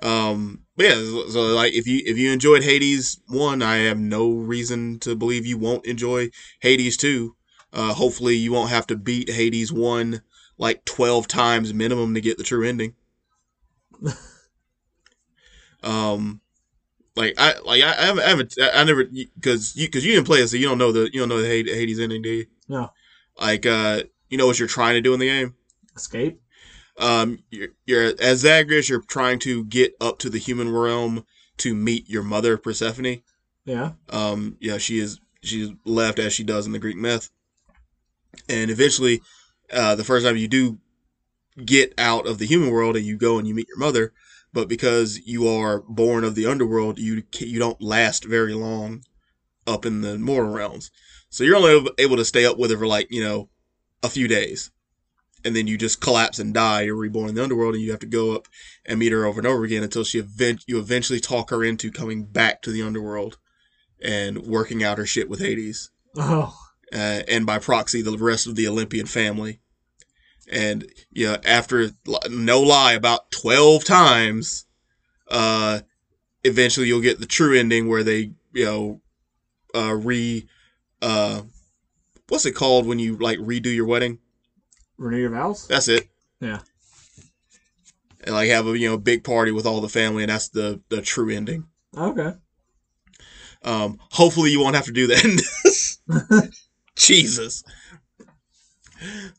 [0.00, 3.98] Um, but yeah, so, so, like if you if you enjoyed Hades one, I have
[3.98, 7.34] no reason to believe you won't enjoy Hades two.
[7.72, 10.22] Uh, hopefully you won't have to beat Hades one
[10.56, 12.94] like twelve times minimum to get the true ending.
[15.82, 16.40] um,
[17.18, 20.26] like I like I, I haven't I, haven't, I never because you because you didn't
[20.26, 22.46] play it, so you don't know the you don't know the Hades ending, do you?
[22.68, 22.92] No.
[23.38, 25.54] Like uh, you know what you're trying to do in the game
[25.96, 26.40] Escape.
[26.98, 31.24] um you're, you're as Zagreus you're trying to get up to the human realm
[31.58, 33.22] to meet your mother Persephone
[33.64, 33.92] Yeah.
[34.10, 37.30] um yeah she is she's left as she does in the Greek myth
[38.48, 39.20] and eventually
[39.72, 40.78] uh the first time you do
[41.64, 44.12] get out of the human world and you go and you meet your mother
[44.52, 49.02] but because you are born of the underworld, you you don't last very long
[49.66, 50.90] up in the mortal realms.
[51.30, 53.50] So you're only able- to stay up with her for like you know
[54.02, 54.70] a few days,
[55.44, 56.82] and then you just collapse and die.
[56.82, 58.48] You're reborn in the underworld, and you have to go up
[58.86, 61.90] and meet her over and over again until she event- you eventually talk her into
[61.90, 63.36] coming back to the underworld
[64.00, 66.56] and working out her shit with Hades Oh,
[66.92, 69.60] uh, and by proxy the rest of the Olympian family.
[70.50, 71.90] And yeah, after
[72.28, 74.66] no lie, about twelve times,
[75.28, 75.80] uh,
[76.44, 79.00] eventually you'll get the true ending where they you know
[79.74, 80.48] uh, re
[81.02, 81.42] uh,
[82.28, 84.18] what's it called when you like redo your wedding?
[84.98, 85.66] renew your vows.
[85.66, 86.08] That's it.
[86.40, 86.58] Yeah.
[88.24, 90.80] And like have a you know big party with all the family, and that's the
[90.88, 91.66] the true ending.
[91.96, 92.34] Okay.
[93.62, 96.00] Um, hopefully you won't have to do that in this.
[96.96, 97.64] Jesus.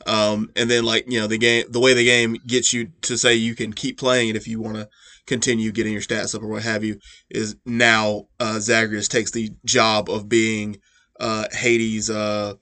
[0.05, 3.17] Um, and then like you know the game, the way the game gets you to
[3.17, 4.89] say you can keep playing it if you want to
[5.25, 9.51] continue getting your stats up or what have you is now uh, Zagreus takes the
[9.63, 10.77] job of being
[11.19, 12.55] uh, Hades' uh,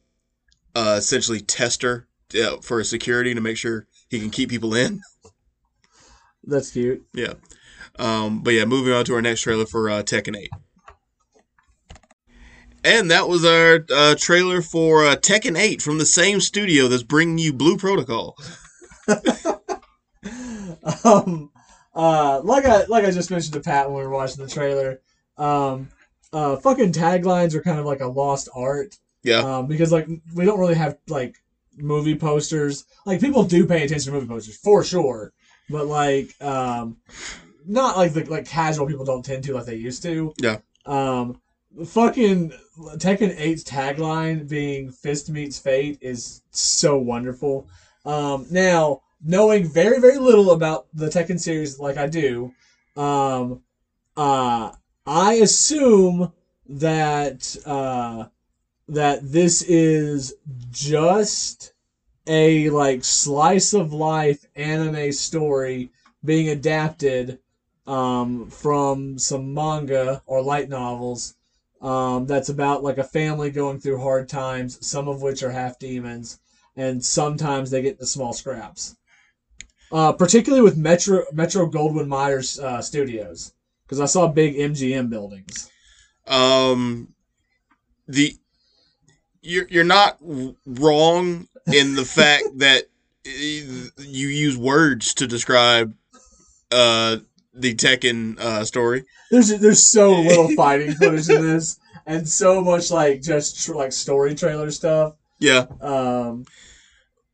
[0.75, 2.07] uh, essentially tester
[2.39, 5.01] uh, for security to make sure he can keep people in.
[6.43, 7.05] That's cute.
[7.13, 7.33] Yeah.
[7.99, 10.49] Um, but yeah, moving on to our next trailer for uh, Tekken 8.
[12.88, 17.04] And that was our uh, trailer for uh, Tekken 8 from the same studio that's
[17.04, 18.38] bringing you Blue Protocol.
[21.04, 21.52] um,
[21.93, 25.02] uh, like I like I just mentioned to Pat when we were watching the trailer,
[25.38, 25.89] um,
[26.32, 28.95] uh, fucking taglines are kind of like a lost art.
[29.21, 29.39] Yeah.
[29.39, 31.36] Um, because like we don't really have like
[31.76, 32.86] movie posters.
[33.06, 35.34] Like people do pay attention to movie posters for sure,
[35.69, 36.95] but like um,
[37.65, 40.34] not like the like casual people don't tend to like they used to.
[40.41, 40.60] Yeah.
[40.86, 41.41] Um,
[41.85, 42.51] fucking
[42.95, 47.67] Tekken 8's tagline being "Fist meets fate" is so wonderful.
[48.05, 52.53] Um, now knowing very very little about the Tekken series like I do,
[52.95, 53.61] um,
[54.15, 54.71] uh,
[55.05, 56.33] I assume
[56.67, 58.25] that uh,
[58.87, 60.33] that this is
[60.71, 61.73] just
[62.27, 65.91] a like slice of life anime story
[66.25, 67.39] being adapted
[67.85, 71.37] um, from some manga or light novels
[71.81, 75.79] um, that's about like a family going through hard times, some of which are half
[75.79, 76.39] demons,
[76.75, 78.95] and sometimes they get into small scraps.
[79.91, 83.53] Uh, particularly with Metro Metro Goldwyn Mayer's uh, studios,
[83.85, 85.71] because I saw big MGM buildings.
[86.27, 87.13] Um,
[88.07, 88.35] the
[89.41, 90.17] you're you're not
[90.65, 92.83] wrong in the fact that
[93.23, 93.91] you
[94.27, 95.93] use words to describe
[96.71, 97.17] uh
[97.59, 99.05] the Tekken uh, story.
[99.31, 103.91] There's there's so little fighting footage in this, and so much like just tr- like
[103.91, 105.15] story trailer stuff.
[105.39, 106.45] Yeah, Um,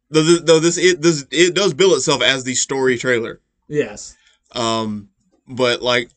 [0.09, 3.39] though this, though this it this it does bill itself as the story trailer.
[3.67, 4.15] yes,
[4.51, 5.09] Um,
[5.47, 6.09] but like,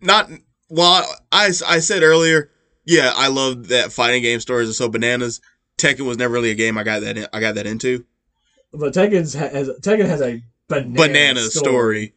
[0.00, 0.30] not
[0.68, 1.04] well.
[1.32, 2.50] I I said earlier,
[2.84, 5.40] yeah, I love that fighting game stories are so bananas.
[5.78, 8.04] Tekken was never really a game I got that in, I got that into.
[8.72, 12.14] but Tekken's ha- has Tekken has a banana, Banana story.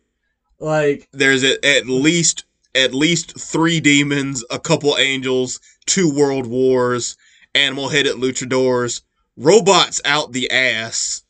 [0.59, 7.17] Like There's at, at least at least three demons, a couple angels, two world wars,
[7.53, 9.01] animal headed luchadors,
[9.37, 11.23] robots out the ass.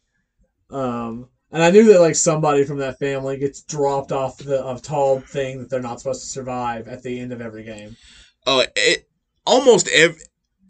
[0.69, 4.79] Um, and I knew that like somebody from that family gets dropped off the a
[4.79, 7.95] tall thing that they're not supposed to survive at the end of every game.
[8.45, 9.07] uh, it,
[9.45, 10.21] almost every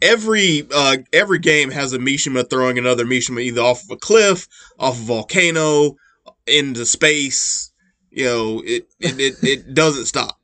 [0.02, 4.46] every uh, every game has a Mishima throwing another Mishima either off of a cliff,
[4.78, 5.96] off a volcano,
[6.46, 7.70] into space.
[8.10, 10.40] You know, it it, it, it doesn't stop.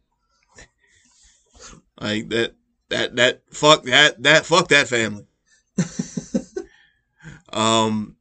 [2.01, 2.55] Like that
[2.89, 5.27] that that fuck that that fuck that family.
[7.53, 8.17] um,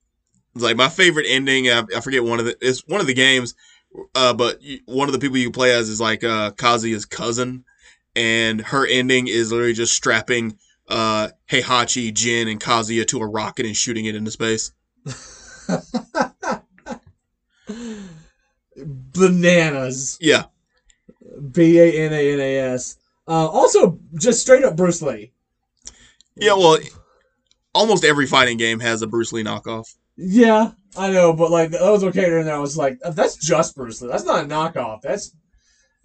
[0.53, 1.69] it's like my favorite ending.
[1.69, 2.57] I, I forget one of the.
[2.61, 3.55] It's one of the games.
[4.13, 7.65] Uh, but one of the people you play as is like uh Kazuya's cousin
[8.15, 13.65] and her ending is literally just strapping uh Heihachi, Jin, and Kazuya to a rocket
[13.65, 14.71] and shooting it into space.
[18.75, 20.17] Bananas.
[20.21, 20.45] Yeah,
[21.51, 22.97] B A N A N A S.
[23.27, 25.31] Uh, also, just straight up Bruce Lee.
[26.35, 26.53] yeah.
[26.53, 26.79] Well,
[27.75, 29.95] almost every fighting game has a Bruce Lee knockoff.
[30.17, 32.25] Yeah, I know, but like that was okay.
[32.39, 34.09] And I was like, that's just Bruce Lee.
[34.09, 35.01] That's not a knockoff.
[35.01, 35.35] That's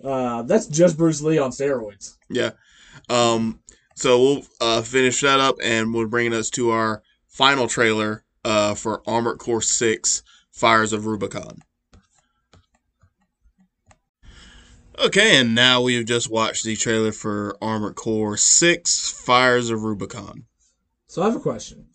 [0.05, 2.17] uh, that's just Bruce Lee on steroids.
[2.29, 2.51] Yeah.
[3.09, 3.61] Um.
[3.97, 8.75] So we'll uh, finish that up, and we're bringing us to our final trailer uh,
[8.75, 10.23] for Armored Core Six:
[10.55, 11.59] Fires of Rubicon.
[14.99, 20.45] Okay, and now we've just watched the trailer for Armored Core 6 Fires of Rubicon.
[21.09, 21.87] So I have a question.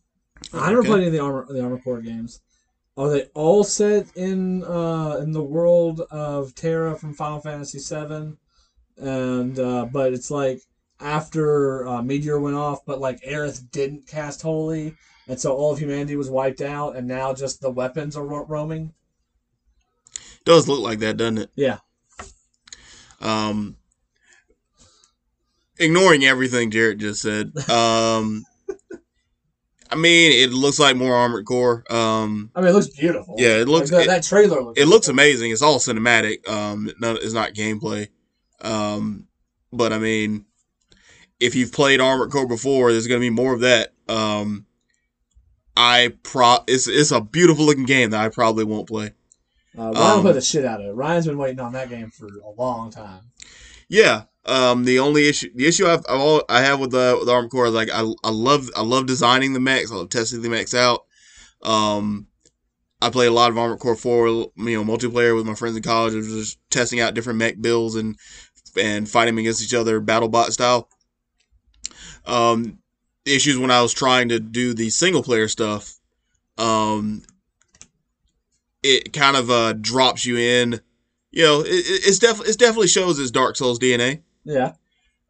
[0.54, 0.90] I never Okay.
[0.90, 2.42] played any of the armor the armor core games.
[2.98, 8.36] Are they all set in uh, in the world of Terra from Final Fantasy VII?
[8.98, 10.62] And uh, but it's like
[11.00, 14.96] after uh, Meteor went off, but like Aerith didn't cast Holy,
[15.30, 18.46] and so all of humanity was wiped out, and now just the weapons are ro-
[18.46, 18.94] roaming.
[20.44, 21.52] Does look like that, doesn't it?
[21.56, 21.78] Yeah.
[23.22, 23.76] Um,
[25.80, 27.54] ignoring everything Jared just said.
[27.70, 28.44] Um,
[29.92, 31.84] I mean, it looks like more Armored Core.
[31.90, 33.34] Um, I mean, it looks beautiful.
[33.40, 34.80] Yeah, it looks- Like, that, it- that trailer looks.
[34.80, 35.50] it looks amazing.
[35.52, 36.48] It's all cinematic.
[36.48, 38.08] Um, none, it's not gameplay.
[38.62, 39.28] Um,
[39.74, 40.46] but I mean,
[41.40, 43.94] if you've played Armored Core before, there's going to be more of that.
[44.08, 44.68] Um,
[45.80, 49.14] I pro it's it's a beautiful looking game that I probably won't play.
[49.78, 50.94] Uh, Ryan um, played the shit out of it.
[50.94, 53.22] Ryan's been waiting on that game for a long time.
[53.88, 54.24] Yeah.
[54.46, 57.52] Um, the only issue, the issue I've, I've all, I have with the with Armored
[57.52, 59.90] Core is like I, I love I love designing the mechs.
[59.90, 61.06] I love testing the mechs out.
[61.62, 62.28] Um,
[63.02, 65.84] I play a lot of Armored Core Four, you know, multiplayer with my friends in
[65.84, 66.14] college.
[66.14, 68.18] Of just testing out different mech builds and
[68.78, 70.90] and fighting against each other, battle bot style.
[72.26, 72.80] Um,
[73.30, 75.94] issues when I was trying to do the single player stuff,
[76.58, 77.22] um,
[78.84, 80.82] it kind of uh drops you in.
[81.32, 84.74] You know, it, it- it's definitely it definitely shows its Dark Souls DNA Yeah.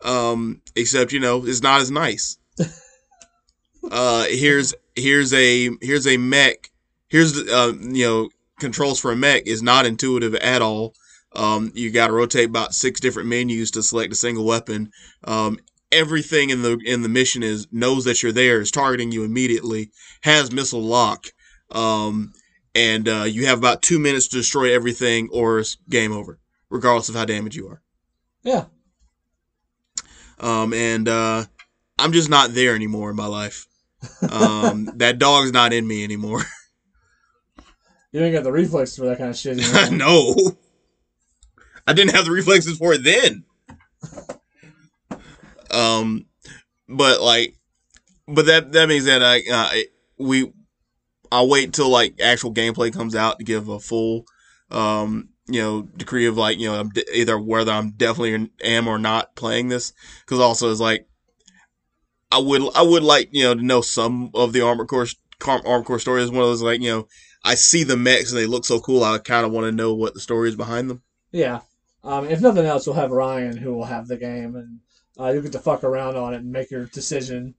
[0.03, 2.37] um, except you know it's not as nice.
[3.91, 6.69] uh, here's here's a here's a mech.
[7.07, 10.93] Here's the uh, you know controls for a mech is not intuitive at all.
[11.35, 14.91] Um, you got to rotate about six different menus to select a single weapon.
[15.23, 15.59] Um,
[15.91, 19.91] everything in the in the mission is knows that you're there, is targeting you immediately,
[20.21, 21.27] has missile lock,
[21.71, 22.33] um,
[22.75, 27.09] and uh, you have about two minutes to destroy everything, or it's game over, regardless
[27.09, 27.81] of how damaged you are.
[28.43, 28.65] Yeah.
[30.39, 31.45] Um, and uh,
[31.97, 33.67] I'm just not there anymore in my life.
[34.29, 36.43] Um, that dog's not in me anymore.
[38.11, 39.57] You ain't got the reflexes for that kind of shit.
[39.91, 40.57] no,
[41.85, 43.43] I didn't have the reflexes for it then.
[45.71, 46.25] Um,
[46.87, 47.55] but like,
[48.27, 49.81] but that that means that I uh,
[50.17, 50.51] we
[51.31, 54.25] I'll wait till like actual gameplay comes out to give a full
[54.71, 59.35] um you know degree of like you know either whether I'm definitely am or not
[59.35, 61.07] playing this because also it's like
[62.31, 65.07] I would I would like you know to know some of the armor Core
[65.45, 67.07] Armored Core story is one of those like you know
[67.43, 69.93] I see the mechs and they look so cool I kind of want to know
[69.93, 71.01] what the story is behind them.
[71.31, 71.61] Yeah.
[72.03, 74.79] Um, if nothing else, we'll have Ryan who will have the game, and
[75.19, 77.55] uh, you'll get to fuck around on it and make your decision.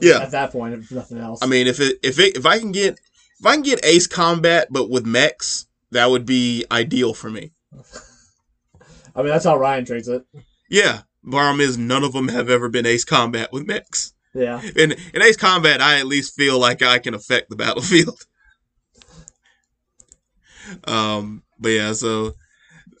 [0.00, 0.20] Yeah.
[0.20, 1.40] At that point, if nothing else.
[1.42, 2.98] I mean, if it if it if I can get
[3.38, 7.52] if I can get Ace Combat but with mechs, that would be ideal for me.
[9.14, 10.24] I mean that's how Ryan treats it.
[10.70, 14.14] Yeah, problem is none of them have ever been Ace Combat with mechs.
[14.34, 14.62] Yeah.
[14.76, 18.26] In in Ace Combat, I at least feel like I can affect the battlefield.
[20.84, 22.34] um, but yeah, so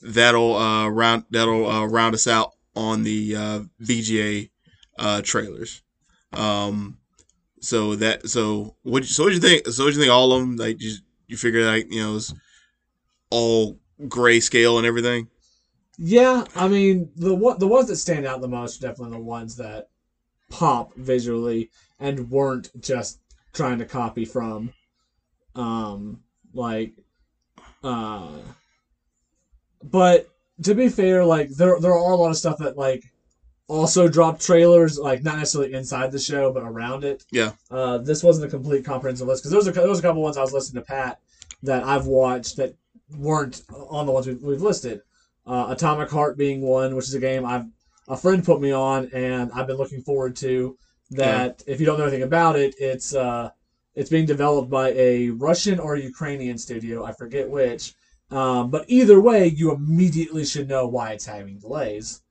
[0.02, 4.50] that'll uh round that'll uh, round us out on the uh, VGA
[4.98, 5.82] uh, trailers.
[6.32, 6.98] Um,
[7.60, 9.66] so that so what so what you think?
[9.66, 10.10] So what you think?
[10.10, 10.94] All of them like you
[11.26, 12.32] you figure like you know it's
[13.30, 15.28] all grayscale and everything.
[15.98, 19.56] Yeah, I mean the the ones that stand out the most are definitely the ones
[19.56, 19.88] that
[20.48, 23.20] pop visually and weren't just
[23.52, 24.72] trying to copy from
[25.54, 26.20] um
[26.54, 26.92] like
[27.84, 28.38] uh
[29.82, 30.28] but
[30.62, 33.04] to be fair like there there are a lot of stuff that like
[33.68, 37.52] also dropped trailers like not necessarily inside the show but around it Yeah.
[37.70, 40.40] uh this wasn't a complete comprehensive list because there there was a couple ones i
[40.42, 41.20] was listening to pat
[41.62, 42.74] that i've watched that
[43.16, 45.00] weren't on the ones we've, we've listed
[45.46, 47.64] uh, Atomic Heart being one, which is a game I've
[48.08, 50.76] a friend put me on, and I've been looking forward to.
[51.12, 53.50] That if you don't know anything about it, it's uh,
[53.96, 57.94] it's being developed by a Russian or Ukrainian studio, I forget which.
[58.30, 62.22] Um, but either way, you immediately should know why it's having delays.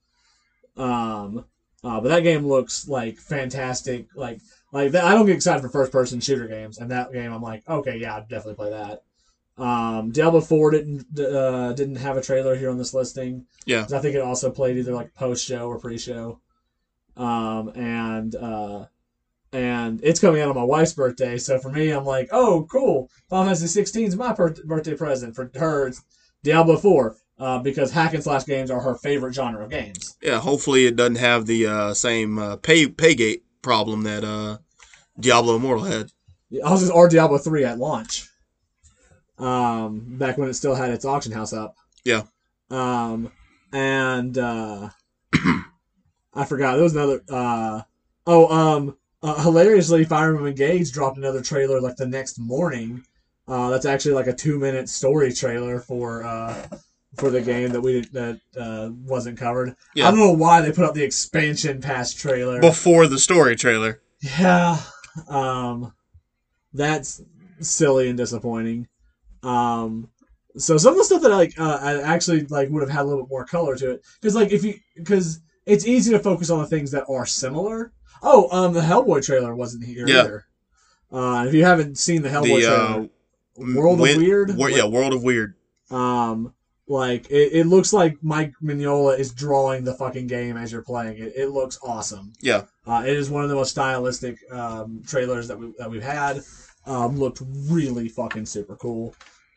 [0.77, 1.45] Um,
[1.83, 4.07] uh, but that game looks like fantastic.
[4.15, 4.39] Like
[4.71, 7.41] like that, I don't get excited for first person shooter games, and that game I'm
[7.41, 9.03] like, okay, yeah, I'd definitely play that.
[9.61, 13.45] Um, Diablo Four didn't uh, didn't have a trailer here on this listing.
[13.65, 16.39] Yeah, I think it also played either like post show or pre show.
[17.17, 18.85] Um, and uh,
[19.51, 23.09] and it's coming out on my wife's birthday, so for me, I'm like, oh, cool.
[23.29, 25.35] Final Fantasy 16 is my per- birthday present.
[25.35, 26.03] For her, it's
[26.43, 27.17] Diablo Four.
[27.39, 30.17] Uh, because hack and slash games are her favorite genre of games.
[30.21, 34.57] Yeah, hopefully it doesn't have the uh, same uh, pay paygate problem that uh,
[35.17, 36.11] Diablo Immortal had.
[36.49, 38.27] Yeah, I was just or Diablo three at launch.
[39.37, 41.75] Um, back when it still had its auction house up.
[42.03, 42.23] Yeah.
[42.69, 43.31] Um,
[43.71, 44.89] and uh,
[46.33, 47.21] I forgot there was another.
[47.29, 47.81] Uh,
[48.27, 53.03] oh, um, uh, hilariously, Fire Emblem Engage dropped another trailer like the next morning.
[53.47, 56.67] Uh, that's actually like a two minute story trailer for uh,
[57.15, 59.75] for the game that we that uh, wasn't covered.
[59.95, 60.07] Yeah.
[60.07, 62.61] I don't know why they put up the expansion pass trailer.
[62.61, 64.01] Before the story trailer.
[64.21, 64.79] Yeah,
[65.27, 65.93] um,
[66.73, 67.21] that's
[67.59, 68.87] silly and disappointing.
[69.43, 70.09] Um,
[70.57, 73.07] so some of the stuff that like uh, I actually like would have had a
[73.07, 76.49] little bit more color to it because like if you because it's easy to focus
[76.49, 77.91] on the things that are similar.
[78.21, 80.21] Oh, um, the Hellboy trailer wasn't here Yeah.
[80.23, 80.45] either.
[81.11, 83.09] Uh, if you haven't seen the Hellboy The trailer,
[83.69, 85.55] uh, World Win- of Weird, Wor- yeah, World of Weird.
[85.91, 86.53] um,
[86.87, 91.17] like it, it looks like Mike Mignola is drawing the fucking game as you're playing
[91.19, 91.33] it.
[91.35, 92.33] It looks awesome.
[92.41, 92.63] Yeah.
[92.87, 96.41] Uh, it is one of the most stylistic um, trailers that we that we've had.
[96.87, 99.13] Um, looked really fucking super cool.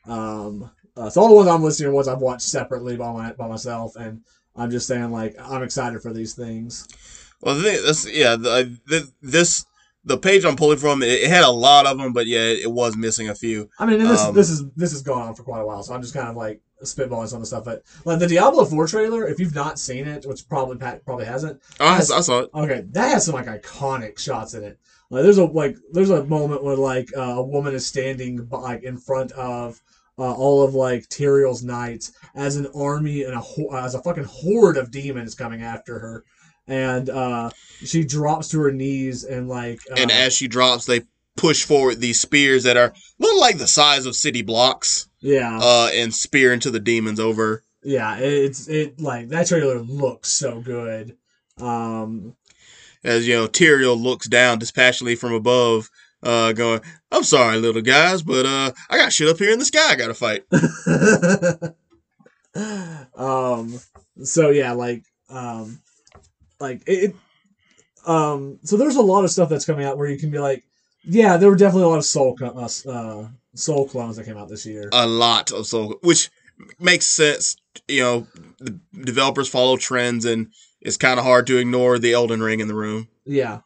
[0.07, 3.11] Um, uh, so all the ones I'm listening to are ones I've watched separately by
[3.13, 4.21] my by myself, and
[4.57, 6.87] I'm just saying like I'm excited for these things.
[7.43, 9.67] Well, the thing, this, yeah, the, the, this
[10.05, 12.61] the page I'm pulling from, it, it had a lot of them, but yeah, it,
[12.63, 13.69] it was missing a few.
[13.79, 15.95] I mean, this Um, this is this has gone on for quite a while, so
[15.95, 17.65] I'm just kind of like spitballing some of the stuff.
[17.65, 21.25] But like the Diablo 4 trailer, if you've not seen it, which probably Pat probably
[21.27, 22.11] hasn't, Oh, I, Yes.
[22.11, 22.51] I saw it.
[22.55, 24.79] Okay, that has some like iconic shots in it.
[25.11, 28.83] Like there's a like there's a moment where like uh, a woman is standing like
[28.83, 29.81] in front of
[30.19, 34.25] uh, all of like Tyrael's knights as an army and a ho- as a fucking
[34.25, 36.25] horde of demons coming after her,
[36.67, 37.51] and uh,
[37.85, 41.03] she drops to her knees and like uh, And as she drops, they
[41.37, 45.89] push forward these spears that are look like the size of city blocks, yeah uh,
[45.93, 47.65] and spear into the demons over.
[47.83, 51.17] yeah it's it like that trailer looks so good.
[51.61, 52.37] Um,
[53.05, 55.91] As you know, Tyrael looks down dispassionately from above,
[56.23, 59.65] uh, going, "I'm sorry, little guys, but uh, I got shit up here in the
[59.65, 59.91] sky.
[59.91, 60.45] I got to fight."
[63.17, 63.81] um
[64.23, 65.81] so yeah like um
[66.63, 67.17] like it, it
[68.07, 70.65] um so there's a lot of stuff that's coming out where you can be like
[71.05, 74.49] yeah there were definitely a lot of soul uh, uh soul clones that came out
[74.49, 76.31] this year a lot of soul, which
[76.79, 77.57] makes sense.
[77.89, 78.27] You know,
[78.59, 82.69] the developers follow trends, and it's kind of hard to ignore the Elden Ring in
[82.69, 83.09] the room.
[83.27, 83.61] yeah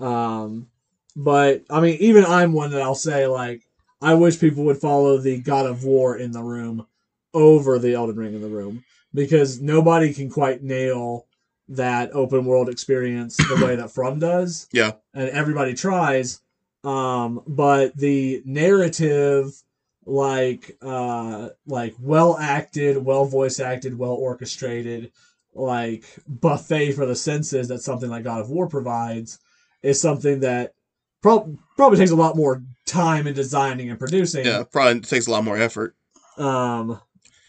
[0.00, 0.68] um
[1.16, 3.62] but i mean even i'm one that i'll say like
[4.00, 6.86] i wish people would follow the god of war in the room
[7.34, 11.26] over the elden ring in the room because nobody can quite nail
[11.68, 14.92] that open world experience the way that from does Yeah.
[15.14, 16.40] and everybody tries
[16.84, 19.52] um but the narrative
[20.06, 25.12] like uh like well acted well voice acted well orchestrated
[25.54, 29.38] like buffet for the senses that something like god of war provides
[29.82, 30.72] is something that
[31.20, 35.30] prob- probably takes a lot more time in designing and producing Yeah, probably takes a
[35.30, 35.94] lot more effort
[36.38, 37.00] um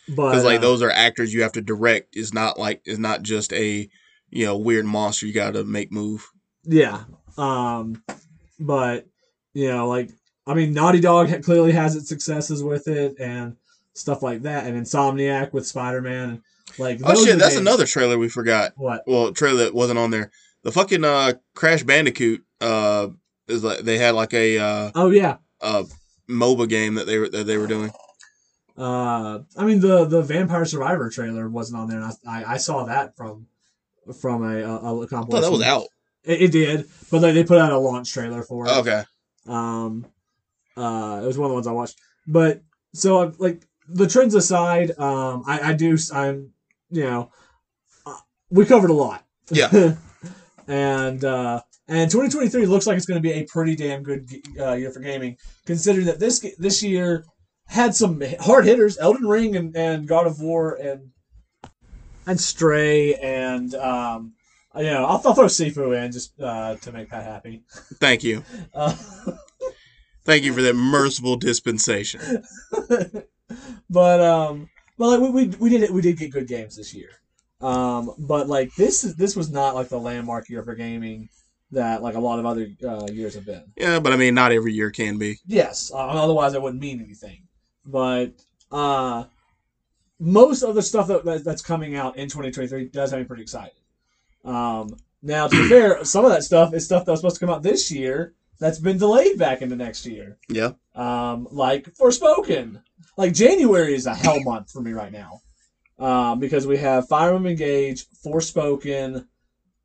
[0.07, 2.15] but because like uh, those are actors you have to direct.
[2.17, 3.87] It's not like it's not just a
[4.31, 6.27] you know weird monster you got to make move.
[6.63, 7.03] Yeah.
[7.37, 8.03] Um,
[8.59, 9.07] but
[9.53, 10.11] you know, like
[10.47, 13.55] I mean, Naughty Dog clearly has its successes with it and
[13.93, 16.41] stuff like that, and Insomniac with Spider Man.
[16.77, 18.73] Like, Oh shit, that's games- another trailer we forgot.
[18.77, 19.03] What?
[19.07, 20.31] Well, trailer that wasn't on there.
[20.63, 23.07] The fucking uh Crash Bandicoot uh
[23.47, 25.37] is like they had like a uh, Oh yeah.
[25.61, 25.83] uh
[26.29, 27.91] MOBA game that they were that they were doing.
[28.77, 32.57] Uh, I mean the the Vampire Survivor trailer wasn't on there, and I I, I
[32.57, 33.47] saw that from
[34.13, 35.29] from a a compilation.
[35.29, 35.87] thought that was out.
[36.23, 38.71] It, it did, but they, they put out a launch trailer for it.
[38.77, 39.03] Okay.
[39.47, 40.05] Um,
[40.75, 41.99] uh, it was one of the ones I watched.
[42.27, 42.61] But
[42.93, 46.51] so uh, like the trends aside, um, I, I do I'm
[46.89, 47.31] you know
[48.05, 48.17] uh,
[48.49, 49.25] we covered a lot.
[49.49, 49.95] Yeah.
[50.67, 54.29] and uh, and 2023 looks like it's going to be a pretty damn good
[54.59, 57.25] uh, year for gaming, considering that this this year
[57.67, 61.09] had some hard hitters: Elden Ring and, and God of War and
[62.29, 64.33] and Stray and um,
[64.75, 67.63] you know I'll, I'll throw Sifu in just uh, to make Pat happy.
[67.95, 68.43] Thank you.
[68.73, 68.95] Uh,
[70.25, 72.43] Thank you for that merciful dispensation.
[73.89, 75.89] but um, but like we, we we did it.
[75.89, 77.09] we did get good games this year.
[77.61, 81.29] Um, but like this is this was not like the landmark year for gaming
[81.71, 83.63] that like a lot of other uh, years have been.
[83.75, 85.37] Yeah, but I mean, not every year can be.
[85.47, 87.47] Yes, uh, otherwise it wouldn't mean anything.
[87.85, 88.33] But
[88.71, 89.25] uh,
[90.19, 93.43] most of the stuff that, that that's coming out in 2023 does have me pretty
[93.43, 93.73] excited.
[94.43, 97.45] Um, now, to be fair, some of that stuff is stuff that was supposed to
[97.45, 100.37] come out this year that's been delayed back into next year.
[100.49, 100.71] Yeah.
[100.93, 102.81] Um, like Forspoken.
[103.17, 105.41] Like January is a hell month for me right now.
[105.97, 109.25] Um, because we have Fire Emblem Engage, Forspoken,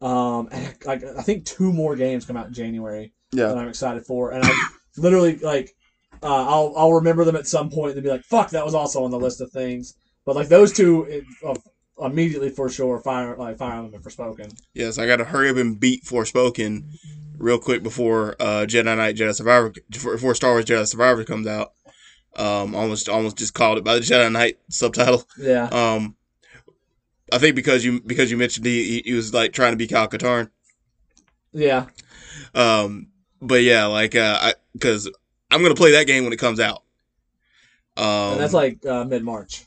[0.00, 3.12] um, and like I think two more games come out in January
[3.48, 4.50] that I'm excited for, and I
[4.96, 5.74] literally like
[6.22, 9.02] uh, I'll I'll remember them at some point and be like, "Fuck, that was also
[9.02, 9.94] on the list of things."
[10.24, 11.54] But like those two, it, uh,
[12.04, 14.58] immediately for sure, Fire like Fire Emblem and Forspoken.
[14.72, 16.84] Yes, I got to hurry up and beat Forspoken
[17.38, 21.72] real quick before uh, Jedi Knight Jedi Survivor before Star Wars Jedi Survivor comes out.
[22.36, 25.24] Um, almost almost just called it by the Jedi Knight subtitle.
[25.38, 25.64] Yeah.
[25.66, 26.16] Um,
[27.32, 30.08] I think because you because you mentioned he, he, was like trying to be Cal
[30.08, 30.50] Katarn.
[31.52, 31.86] Yeah.
[32.54, 33.08] Um,
[33.40, 35.10] but yeah, like uh, I because
[35.50, 36.82] I'm gonna play that game when it comes out.
[37.96, 39.64] Um, and that's like uh, mid March.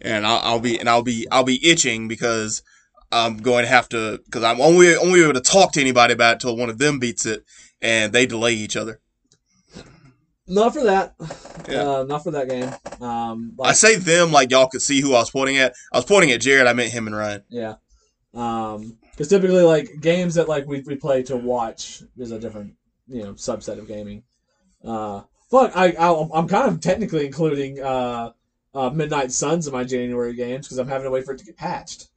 [0.00, 2.62] And I'll, I'll be and I'll be I'll be itching because
[3.10, 6.34] I'm going to have to because I'm only only able to talk to anybody about
[6.34, 7.44] it till one of them beats it,
[7.80, 9.00] and they delay each other.
[10.46, 11.14] Not for that.
[11.68, 11.82] Yeah.
[11.82, 12.72] Uh, not for that game.
[13.06, 15.74] Um, I say them like y'all could see who I was pointing at.
[15.92, 16.66] I was pointing at Jared.
[16.66, 17.42] I meant him and Ryan.
[17.50, 17.74] yeah.
[18.34, 22.74] Um, because typically like games that like we, we play to watch is a different
[23.08, 24.22] you know subset of gaming.
[24.84, 28.30] Uh, fuck, I, I I'm kind of technically including uh,
[28.78, 31.44] uh Midnight Suns in my January games because I'm having to wait for it to
[31.44, 32.08] get patched.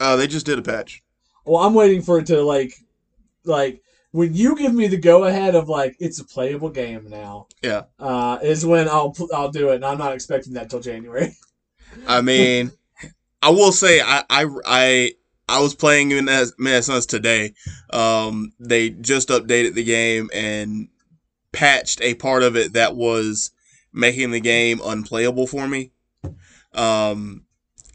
[0.00, 1.04] Uh, they just did a patch.
[1.44, 2.74] Well, I'm waiting for it to like,
[3.44, 3.80] like
[4.10, 7.46] when you give me the go ahead of like it's a playable game now.
[7.62, 7.84] Yeah.
[7.96, 11.36] Uh, is when I'll I'll do it, and I'm not expecting that till January.
[12.08, 12.72] I mean,
[13.40, 15.12] I will say I I I,
[15.48, 17.54] I was playing in as Midnight Suns today.
[17.90, 20.88] Um, they just updated the game and
[21.52, 23.52] patched a part of it that was
[23.96, 25.90] making the game unplayable for me.
[26.74, 27.46] Um,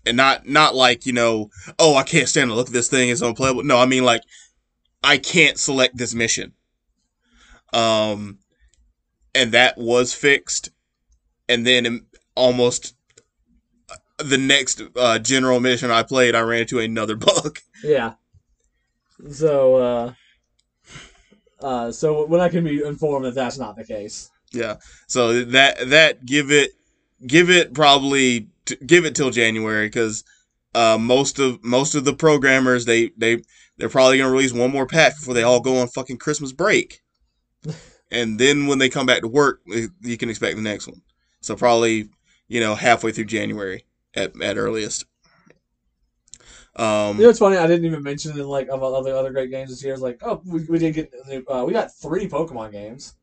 [0.05, 3.09] and not not like you know, oh, I can't stand to look at this thing;
[3.09, 3.63] it's unplayable.
[3.63, 4.23] No, I mean like
[5.03, 6.53] I can't select this mission.
[7.71, 8.39] Um,
[9.33, 10.71] and that was fixed,
[11.47, 12.95] and then almost
[14.17, 17.59] the next uh, general mission I played, I ran into another bug.
[17.83, 18.13] Yeah.
[19.29, 20.13] So, uh,
[21.59, 24.30] uh, so when I can be informed that that's not the case.
[24.51, 24.77] Yeah.
[25.07, 26.71] So that that give it
[27.25, 30.23] give it probably t- give it till January because
[30.75, 33.41] uh, most of most of the programmers they they
[33.77, 37.01] they're probably gonna release one more patch before they all go on fucking Christmas break,
[38.11, 41.01] and then when they come back to work, you can expect the next one.
[41.41, 42.09] So probably
[42.47, 43.85] you know halfway through January
[44.15, 45.05] at at earliest.
[46.75, 47.57] Um, You know, it's funny.
[47.57, 49.93] I didn't even mention in like of other other great games this year.
[49.93, 51.13] It's like, oh, we, we did get
[51.49, 53.13] uh, we got three Pokemon games.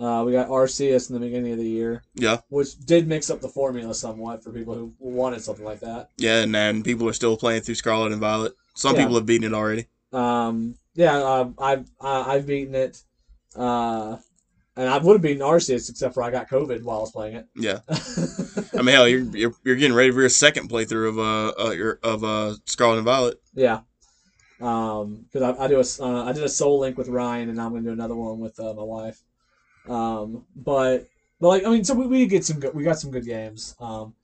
[0.00, 3.40] Uh, we got Arceus in the beginning of the year, yeah, which did mix up
[3.42, 6.08] the formula somewhat for people who wanted something like that.
[6.16, 8.54] yeah, and, and people are still playing through Scarlet and Violet.
[8.74, 9.02] Some Yeah.
[9.02, 9.88] people have beaten it already.
[10.12, 13.02] Um, yeah, uh, I've I, I've beaten it,
[13.54, 14.16] uh,
[14.74, 17.36] and I would have beaten Arceus except for I got COVID while I was playing
[17.36, 17.46] it.
[17.54, 17.80] Yeah.
[18.78, 21.70] I mean, hell, you're, you're you're getting ready for your second playthrough of uh, uh
[21.72, 23.36] your of uh Scarlet and Violet.
[23.54, 23.80] yeah,
[24.60, 27.58] um, because I, I do a uh, I did a Soul Link with Ryan, and
[27.58, 29.20] now I'm gonna do another one with uh, my wife.
[29.88, 31.08] Um, but
[31.40, 33.74] but like I mean, so we, we get some good we got some good games.
[33.80, 34.14] Um,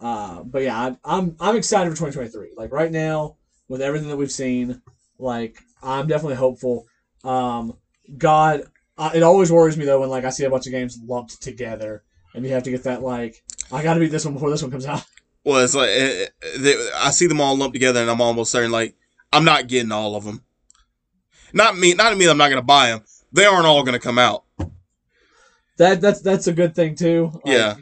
[0.00, 2.54] uh, but yeah, I, I'm I'm excited for 2023.
[2.56, 3.36] Like right now,
[3.68, 4.82] with everything that we've seen,
[5.18, 6.86] like I'm definitely hopeful.
[7.24, 7.76] Um,
[8.16, 8.64] God,
[8.96, 11.42] uh, it always worries me though when like I see a bunch of games lumped
[11.42, 12.02] together,
[12.34, 13.42] and you have to get that like
[13.72, 15.04] I got to beat this one before this one comes out.
[15.44, 18.52] Well, it's like eh, eh, they, I see them all lumped together, and I'm almost
[18.52, 18.96] certain like
[19.32, 20.42] I'm not getting all of them.
[21.54, 22.28] Not me, not me.
[22.28, 23.02] I'm not gonna buy them.
[23.32, 24.44] They aren't all gonna come out.
[25.78, 27.30] That that's that's a good thing too.
[27.44, 27.74] Like, Yeah.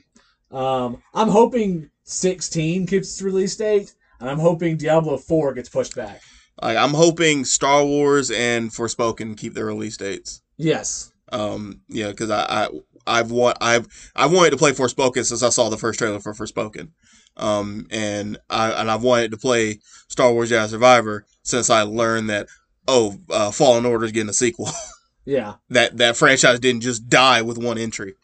[0.53, 5.97] Um, I'm hoping 16 keeps its release date, and I'm hoping Diablo 4 gets pushed
[5.97, 6.22] back.
[6.62, 10.40] Like I'm hoping Star Wars and Forspoken keep their release dates.
[10.57, 11.12] Yes.
[11.32, 12.68] Um, yeah, because I, I
[13.07, 16.32] I've want I've I've wanted to play Forspoken since I saw the first trailer for
[16.32, 16.90] Forspoken.
[17.36, 22.30] Um, and I and I've wanted to play Star Wars Jedi Survivor since I learned
[22.30, 22.49] that
[22.88, 24.70] oh, uh, Fallen Order is getting a sequel.
[25.26, 25.54] Yeah.
[25.70, 28.14] that that franchise didn't just die with one entry.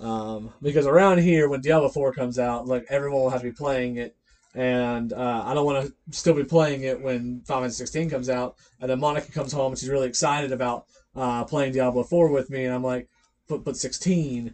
[0.00, 3.52] Um, because around here, when Diablo 4 comes out, like everyone will have to be
[3.52, 4.16] playing it,
[4.54, 8.28] and uh, I don't want to still be playing it when Final Fantasy 16 comes
[8.28, 12.28] out, and then Monica comes home and she's really excited about uh, playing Diablo 4
[12.28, 13.08] with me, and I'm like,
[13.48, 14.52] but but 16,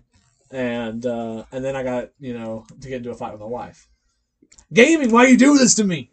[0.50, 3.46] and uh, and then I got you know to get into a fight with my
[3.46, 3.88] wife.
[4.72, 6.10] Gaming, why are you do this to me?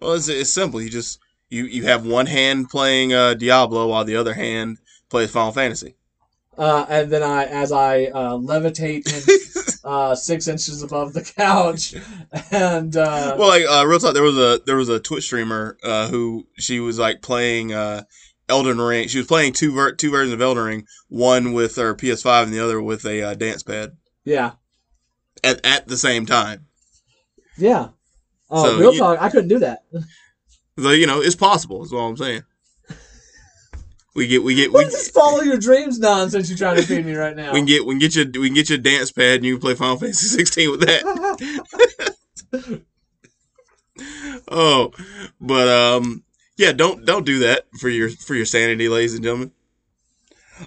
[0.00, 0.80] Well, it's, it's simple.
[0.80, 1.18] You just
[1.50, 4.78] you you have one hand playing uh, Diablo while the other hand
[5.08, 5.94] plays Final Fantasy.
[6.56, 11.94] Uh, and then I, as I uh, levitate in, uh, six inches above the couch,
[12.50, 15.78] and uh, well, like uh, real talk, there was a there was a Twitch streamer
[15.84, 18.02] uh, who she was like playing uh,
[18.48, 19.06] Elden Ring.
[19.06, 22.52] She was playing two ver- two versions of Elden Ring, one with her PS5 and
[22.52, 24.52] the other with a uh, dance pad yeah,
[25.44, 26.66] at at the same time.
[27.56, 27.90] yeah.
[28.50, 29.82] Oh, So real you- talk, I couldn't do that.
[30.80, 31.82] So you know, it's possible.
[31.82, 32.42] Is all I'm saying.
[34.14, 36.82] We get we get we, What is this follow your dreams nonsense you're trying to
[36.82, 37.48] feed me right now?
[37.52, 39.44] we can get we can get you we can get you a dance pad and
[39.44, 42.16] you can play Final Fantasy 16 with that.
[44.48, 44.92] oh,
[45.40, 46.24] but um,
[46.56, 49.52] yeah, don't don't do that for your for your sanity, ladies and gentlemen.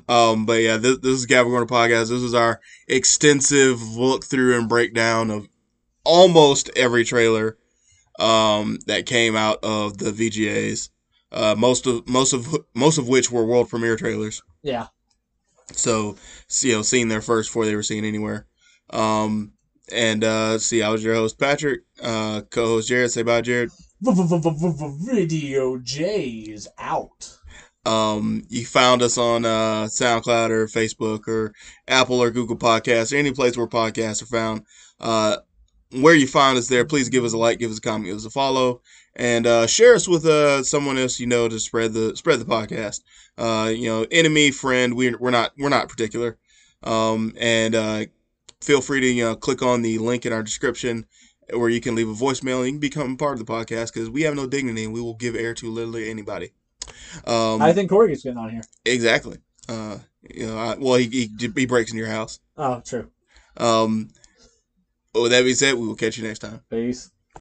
[0.07, 2.09] Um, but yeah, this, this is Cavern Corner Podcast.
[2.09, 5.49] This is our extensive look through and breakdown of
[6.05, 7.57] almost every trailer
[8.21, 10.89] um, that came out of the VGAs.
[11.31, 14.41] Uh, most of most of most of which were world premiere trailers.
[14.63, 14.87] Yeah.
[15.73, 16.17] So,
[16.61, 18.47] you know, seeing their first before they were seen anywhere.
[18.89, 19.53] Um,
[19.91, 23.11] and uh, see, I was your host Patrick, uh, co-host Jared.
[23.11, 23.69] Say bye, Jared.
[24.01, 27.37] Video J's out.
[27.85, 31.53] Um, you found us on uh, SoundCloud or Facebook or
[31.87, 34.65] Apple or Google Podcasts or any place where podcasts are found.
[34.99, 35.37] Uh,
[35.93, 38.15] where you find us there, please give us a like, give us a comment, give
[38.15, 38.81] us a follow,
[39.15, 42.45] and uh, share us with uh, someone else you know to spread the spread the
[42.45, 43.01] podcast.
[43.37, 46.37] Uh, you know, enemy, friend, we're we're not we're not particular.
[46.83, 48.05] Um, and uh,
[48.61, 51.05] feel free to you know click on the link in our description
[51.53, 54.09] where you can leave a voicemail and you can become part of the podcast because
[54.09, 56.51] we have no dignity and we will give air to literally anybody.
[57.25, 58.61] Um, I think Corey gets getting on here.
[58.85, 59.37] exactly.
[59.67, 59.97] Uh,
[60.29, 62.39] you know, I, well, he, he he breaks in your house.
[62.57, 63.09] Oh, true.
[63.57, 64.09] Um,
[65.13, 66.61] with that being said, we will catch you next time.
[66.69, 67.11] Peace.